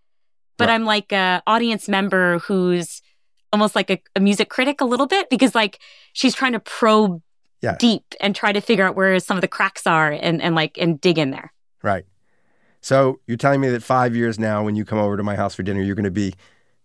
but 0.58 0.68
Right. 0.68 0.76
I'm 0.76 0.86
like 0.86 1.12
a 1.12 1.42
audience 1.48 1.88
member 1.88 2.40
who's 2.40 3.02
almost 3.54 3.76
like 3.76 3.90
a, 3.90 4.02
a 4.16 4.20
music 4.20 4.50
critic 4.50 4.80
a 4.82 4.86
little 4.86 5.08
bit 5.08 5.30
because 5.30 5.54
like 5.54 5.80
she's 6.14 6.34
trying 6.34 6.54
to 6.54 6.60
probe 6.60 7.22
Yeah. 7.62 7.76
deep 7.78 8.04
and 8.22 8.36
try 8.36 8.52
to 8.54 8.62
figure 8.62 8.86
out 8.88 8.96
where 8.96 9.20
some 9.20 9.38
of 9.38 9.42
the 9.42 9.48
cracks 9.48 9.86
are 9.86 10.12
and, 10.12 10.42
and 10.42 10.56
like 10.56 10.78
and 10.78 11.00
dig 11.02 11.18
in 11.18 11.32
there. 11.32 11.52
Right. 11.84 12.06
So 12.82 13.20
you're 13.28 13.38
telling 13.38 13.62
me 13.62 13.70
that 13.70 13.84
five 13.84 14.16
years 14.16 14.40
now, 14.40 14.64
when 14.64 14.76
you 14.76 14.86
come 14.86 14.98
over 14.98 15.16
to 15.18 15.22
my 15.24 15.36
house 15.36 15.54
for 15.54 15.62
dinner, 15.64 15.82
you're 15.82 15.96
going 15.96 16.04
to 16.06 16.10
be 16.12 16.34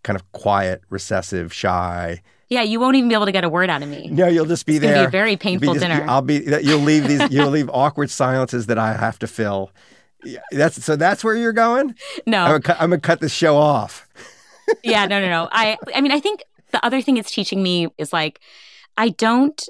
kind 0.07 0.17
of 0.17 0.31
quiet, 0.33 0.83
recessive, 0.89 1.53
shy. 1.53 2.23
Yeah, 2.49 2.63
you 2.63 2.79
won't 2.79 2.95
even 2.95 3.09
be 3.09 3.15
able 3.15 3.27
to 3.27 3.33
get 3.33 3.43
a 3.43 3.49
word 3.49 3.69
out 3.69 3.83
of 3.83 3.89
me. 3.89 4.07
No, 4.09 4.29
you'll 4.29 4.47
just 4.47 4.67
be 4.67 4.77
It's 4.77 4.83
there. 4.85 5.03
be 5.03 5.07
a 5.07 5.11
very 5.11 5.37
painful 5.37 5.75
just- 5.75 5.85
dinner. 5.85 6.05
I'll 6.09 6.23
be. 6.23 6.37
You'll 6.63 6.79
leave 6.81 7.09
these. 7.09 7.29
You'll 7.31 7.51
leave 7.51 7.69
awkward 7.71 8.09
silences 8.09 8.67
that 8.67 8.79
I 8.79 8.93
have 8.95 9.19
to 9.19 9.27
fill. 9.27 9.73
Yeah, 10.25 10.39
That's 10.53 10.83
so. 10.85 10.95
That's 10.97 11.25
where 11.25 11.35
you're 11.35 11.53
going. 11.53 11.91
I'm 11.91 11.95
No, 12.27 12.59
gonna, 12.59 12.79
I'm 12.81 12.91
gonna 12.91 13.01
cut 13.01 13.21
this 13.21 13.33
show 13.33 13.57
off. 13.57 14.07
yeah, 14.85 15.07
no, 15.07 15.21
no, 15.21 15.29
no. 15.29 15.49
I, 15.53 15.77
I 15.95 16.01
mean, 16.01 16.13
I 16.13 16.21
think 16.21 16.43
the 16.71 16.85
other 16.87 17.01
thing 17.03 17.17
it's 17.17 17.33
teaching 17.33 17.63
me 17.63 17.89
is 17.99 18.13
like, 18.13 18.41
I 18.97 19.09
don't, 19.11 19.61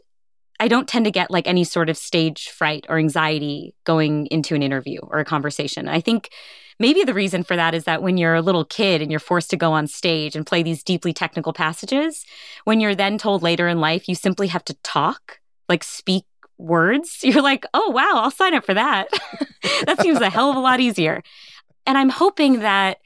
I 0.58 0.68
don't 0.68 0.88
tend 0.88 1.04
to 1.04 1.10
get 1.10 1.30
like 1.30 1.46
any 1.46 1.64
sort 1.64 1.88
of 1.88 1.96
stage 1.96 2.48
fright 2.48 2.86
or 2.88 2.98
anxiety 2.98 3.74
going 3.84 4.26
into 4.26 4.54
an 4.54 4.62
interview 4.62 5.00
or 5.02 5.18
a 5.18 5.24
conversation. 5.24 5.88
I 5.88 6.00
think 6.00 6.30
maybe 6.78 7.04
the 7.04 7.14
reason 7.14 7.42
for 7.42 7.56
that 7.56 7.74
is 7.74 7.84
that 7.84 8.02
when 8.02 8.16
you're 8.16 8.34
a 8.34 8.42
little 8.42 8.64
kid 8.64 9.02
and 9.02 9.10
you're 9.10 9.20
forced 9.20 9.50
to 9.50 9.56
go 9.56 9.72
on 9.72 9.86
stage 9.86 10.36
and 10.36 10.46
play 10.46 10.62
these 10.62 10.82
deeply 10.82 11.12
technical 11.12 11.52
passages, 11.52 12.24
when 12.64 12.80
you're 12.80 12.94
then 12.94 13.18
told 13.18 13.42
later 13.42 13.68
in 13.68 13.80
life 13.80 14.08
you 14.08 14.14
simply 14.14 14.48
have 14.48 14.64
to 14.64 14.74
talk, 14.82 15.40
like 15.68 15.84
speak 15.84 16.24
words, 16.58 17.18
you're 17.22 17.42
like, 17.42 17.66
oh, 17.74 17.90
wow, 17.90 18.12
I'll 18.14 18.30
sign 18.30 18.54
up 18.54 18.64
for 18.64 18.74
that. 18.74 19.08
that 19.84 20.00
seems 20.00 20.20
a 20.20 20.30
hell 20.30 20.50
of 20.50 20.56
a 20.56 20.60
lot 20.60 20.80
easier. 20.80 21.22
And 21.86 21.96
I'm 21.96 22.08
hoping 22.08 22.60
that 22.60 22.98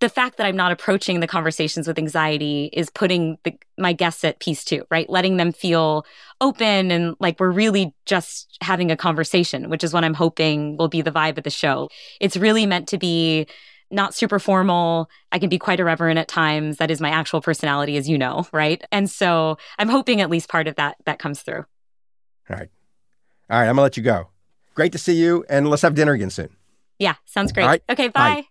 the 0.00 0.08
fact 0.08 0.36
that 0.36 0.46
I'm 0.46 0.56
not 0.56 0.72
approaching 0.72 1.20
the 1.20 1.26
conversations 1.26 1.86
with 1.86 1.98
anxiety 1.98 2.68
is 2.72 2.90
putting 2.90 3.38
the, 3.44 3.56
my 3.78 3.92
guests 3.92 4.24
at 4.24 4.40
peace 4.40 4.64
too, 4.64 4.84
right? 4.90 5.08
Letting 5.08 5.36
them 5.36 5.52
feel 5.52 6.04
open 6.40 6.90
and 6.90 7.14
like 7.20 7.38
we're 7.38 7.50
really 7.50 7.94
just 8.04 8.58
having 8.60 8.90
a 8.90 8.96
conversation, 8.96 9.70
which 9.70 9.84
is 9.84 9.92
what 9.92 10.04
I'm 10.04 10.14
hoping 10.14 10.76
will 10.76 10.88
be 10.88 11.00
the 11.00 11.12
vibe 11.12 11.38
of 11.38 11.44
the 11.44 11.50
show. 11.50 11.88
It's 12.20 12.36
really 12.36 12.66
meant 12.66 12.88
to 12.88 12.98
be 12.98 13.46
not 13.90 14.14
super 14.14 14.38
formal. 14.38 15.08
I 15.30 15.38
can 15.38 15.48
be 15.48 15.58
quite 15.58 15.80
irreverent 15.80 16.18
at 16.18 16.28
times. 16.28 16.78
That 16.78 16.90
is 16.90 17.00
my 17.00 17.10
actual 17.10 17.40
personality, 17.40 17.96
as 17.96 18.08
you 18.08 18.18
know, 18.18 18.46
right? 18.52 18.82
And 18.90 19.08
so 19.08 19.58
I'm 19.78 19.88
hoping 19.88 20.20
at 20.20 20.30
least 20.30 20.48
part 20.48 20.66
of 20.66 20.74
that 20.76 20.96
that 21.06 21.18
comes 21.18 21.42
through. 21.42 21.64
All 22.50 22.56
right. 22.56 22.68
All 23.48 23.58
right. 23.58 23.68
I'm 23.68 23.76
gonna 23.76 23.82
let 23.82 23.96
you 23.96 24.02
go. 24.02 24.28
Great 24.74 24.92
to 24.92 24.98
see 24.98 25.14
you, 25.14 25.44
and 25.48 25.70
let's 25.70 25.82
have 25.82 25.94
dinner 25.94 26.12
again 26.12 26.30
soon. 26.30 26.48
Yeah, 26.98 27.14
sounds 27.26 27.52
great. 27.52 27.66
Right. 27.66 27.82
Okay, 27.88 28.08
Bye. 28.08 28.42
bye. 28.42 28.44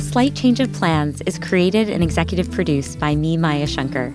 A 0.00 0.02
Slight 0.02 0.34
Change 0.34 0.60
of 0.60 0.72
Plans 0.72 1.20
is 1.26 1.38
created 1.38 1.90
and 1.90 2.02
executive 2.02 2.50
produced 2.50 2.98
by 2.98 3.14
me, 3.14 3.36
Maya 3.36 3.66
Shankar. 3.66 4.14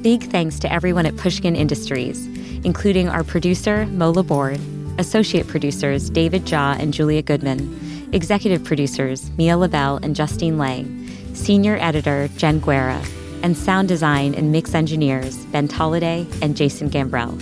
Big 0.00 0.22
thanks 0.30 0.58
to 0.60 0.72
everyone 0.72 1.04
at 1.04 1.14
Pushkin 1.18 1.54
Industries, 1.54 2.24
including 2.64 3.06
our 3.06 3.22
producer, 3.22 3.84
Mo 3.88 4.12
Laborde, 4.12 4.62
associate 4.98 5.46
producers, 5.46 6.08
David 6.08 6.46
Jaw 6.46 6.74
and 6.80 6.94
Julia 6.94 7.20
Goodman, 7.20 8.08
executive 8.14 8.64
producers, 8.64 9.30
Mia 9.36 9.58
LaBelle 9.58 9.98
and 9.98 10.16
Justine 10.16 10.56
Lang, 10.56 11.06
senior 11.34 11.76
editor, 11.82 12.28
Jen 12.38 12.58
Guerra, 12.58 13.04
and 13.42 13.54
sound 13.54 13.88
design 13.88 14.34
and 14.34 14.50
mix 14.50 14.74
engineers, 14.74 15.44
Ben 15.52 15.68
Tolliday 15.68 16.26
and 16.40 16.56
Jason 16.56 16.88
Gambrell. 16.88 17.38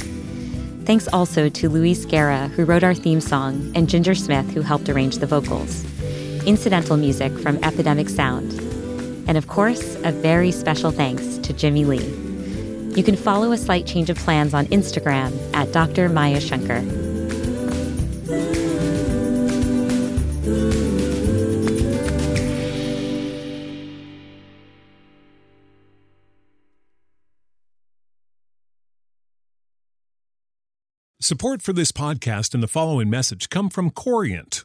Thanks 0.85 1.07
also 1.13 1.49
to 1.49 1.69
Luis 1.69 2.05
Guerra, 2.07 2.49
who 2.49 2.65
wrote 2.65 2.83
our 2.83 2.95
theme 2.95 3.21
song, 3.21 3.71
and 3.77 3.89
Ginger 3.89 4.17
Smith, 4.17 4.51
who 4.51 4.63
helped 4.63 4.89
arrange 4.89 5.19
the 5.19 5.27
vocals. 5.29 5.85
Incidental 6.49 6.97
music 6.97 7.39
from 7.41 7.63
Epidemic 7.63 8.09
Sound. 8.09 8.53
And 9.29 9.37
of 9.37 9.49
course, 9.49 9.97
a 9.97 10.11
very 10.11 10.51
special 10.51 10.91
thanks 10.91 11.37
to 11.37 11.53
Jimmy 11.53 11.85
Lee. 11.85 11.99
You 12.97 13.05
can 13.05 13.17
follow 13.17 13.53
A 13.53 13.59
Slight 13.59 13.87
Change 13.87 14.09
of 14.09 14.17
Plans 14.17 14.55
on 14.55 14.65
Instagram 14.69 15.31
at 15.53 15.71
Dr. 15.73 16.09
Maya 16.09 16.41
Shankar. 16.41 16.81
Support 31.21 31.61
for 31.61 31.75
this 31.75 31.93
podcast 31.93 32.55
and 32.55 32.63
the 32.63 32.69
following 32.69 33.11
message 33.11 33.51
come 33.51 33.69
from 33.69 33.91
Corient. 33.91 34.65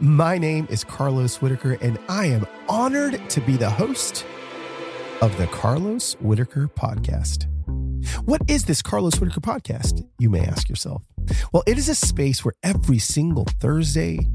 my 0.00 0.38
name 0.38 0.66
is 0.70 0.82
Carlos 0.82 1.42
Whitaker, 1.42 1.76
and 1.82 1.98
I 2.08 2.26
am 2.26 2.46
honored 2.68 3.20
to 3.30 3.40
be 3.42 3.56
the 3.56 3.68
host 3.68 4.24
of 5.20 5.36
the 5.36 5.46
Carlos 5.48 6.14
Whitaker 6.20 6.68
Podcast. 6.68 7.46
What 8.24 8.40
is 8.48 8.64
this 8.64 8.80
Carlos 8.80 9.20
Whitaker 9.20 9.40
Podcast? 9.40 10.06
You 10.18 10.30
may 10.30 10.40
ask 10.40 10.70
yourself. 10.70 11.04
Well, 11.52 11.62
it 11.66 11.76
is 11.76 11.90
a 11.90 11.94
space 11.94 12.42
where 12.42 12.54
every 12.62 12.98
single 12.98 13.44
Thursday, 13.60 14.26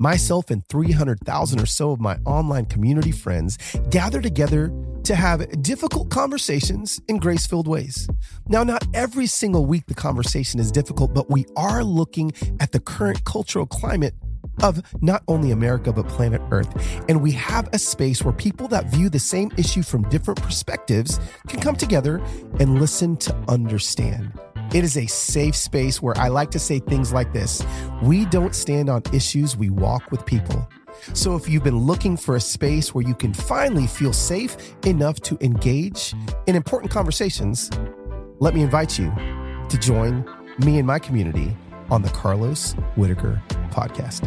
myself 0.00 0.50
and 0.50 0.66
300,000 0.68 1.60
or 1.60 1.66
so 1.66 1.92
of 1.92 2.00
my 2.00 2.16
online 2.26 2.66
community 2.66 3.12
friends 3.12 3.58
gather 3.90 4.20
together 4.20 4.72
to 5.04 5.14
have 5.14 5.62
difficult 5.62 6.10
conversations 6.10 7.00
in 7.06 7.18
grace 7.18 7.46
filled 7.46 7.68
ways. 7.68 8.08
Now, 8.48 8.64
not 8.64 8.84
every 8.92 9.26
single 9.26 9.66
week 9.66 9.86
the 9.86 9.94
conversation 9.94 10.58
is 10.58 10.72
difficult, 10.72 11.14
but 11.14 11.30
we 11.30 11.46
are 11.56 11.84
looking 11.84 12.32
at 12.58 12.72
the 12.72 12.80
current 12.80 13.24
cultural 13.24 13.66
climate 13.66 14.14
of 14.62 14.82
not 15.02 15.22
only 15.28 15.50
America, 15.50 15.92
but 15.92 16.08
planet 16.08 16.40
Earth. 16.50 16.70
And 17.08 17.22
we 17.22 17.32
have 17.32 17.68
a 17.72 17.78
space 17.78 18.22
where 18.22 18.32
people 18.32 18.68
that 18.68 18.86
view 18.86 19.08
the 19.08 19.18
same 19.18 19.50
issue 19.56 19.82
from 19.82 20.08
different 20.08 20.42
perspectives 20.42 21.20
can 21.48 21.60
come 21.60 21.76
together 21.76 22.22
and 22.60 22.80
listen 22.80 23.16
to 23.18 23.34
understand. 23.48 24.32
It 24.74 24.84
is 24.84 24.96
a 24.96 25.06
safe 25.06 25.54
space 25.54 26.00
where 26.00 26.16
I 26.16 26.28
like 26.28 26.50
to 26.52 26.58
say 26.58 26.78
things 26.78 27.12
like 27.12 27.32
this 27.32 27.62
We 28.02 28.24
don't 28.26 28.54
stand 28.54 28.88
on 28.88 29.02
issues, 29.12 29.56
we 29.56 29.70
walk 29.70 30.10
with 30.10 30.24
people. 30.24 30.68
So 31.14 31.34
if 31.34 31.48
you've 31.48 31.64
been 31.64 31.78
looking 31.78 32.16
for 32.16 32.36
a 32.36 32.40
space 32.40 32.94
where 32.94 33.06
you 33.06 33.14
can 33.14 33.34
finally 33.34 33.86
feel 33.86 34.12
safe 34.12 34.56
enough 34.86 35.20
to 35.22 35.36
engage 35.40 36.14
in 36.46 36.54
important 36.54 36.92
conversations, 36.92 37.70
let 38.38 38.54
me 38.54 38.62
invite 38.62 38.98
you 38.98 39.12
to 39.68 39.78
join 39.78 40.24
me 40.58 40.78
and 40.78 40.86
my 40.86 40.98
community 40.98 41.56
on 41.92 42.00
the 42.00 42.08
Carlos 42.08 42.72
Whitaker 42.96 43.42
podcast. 43.70 44.26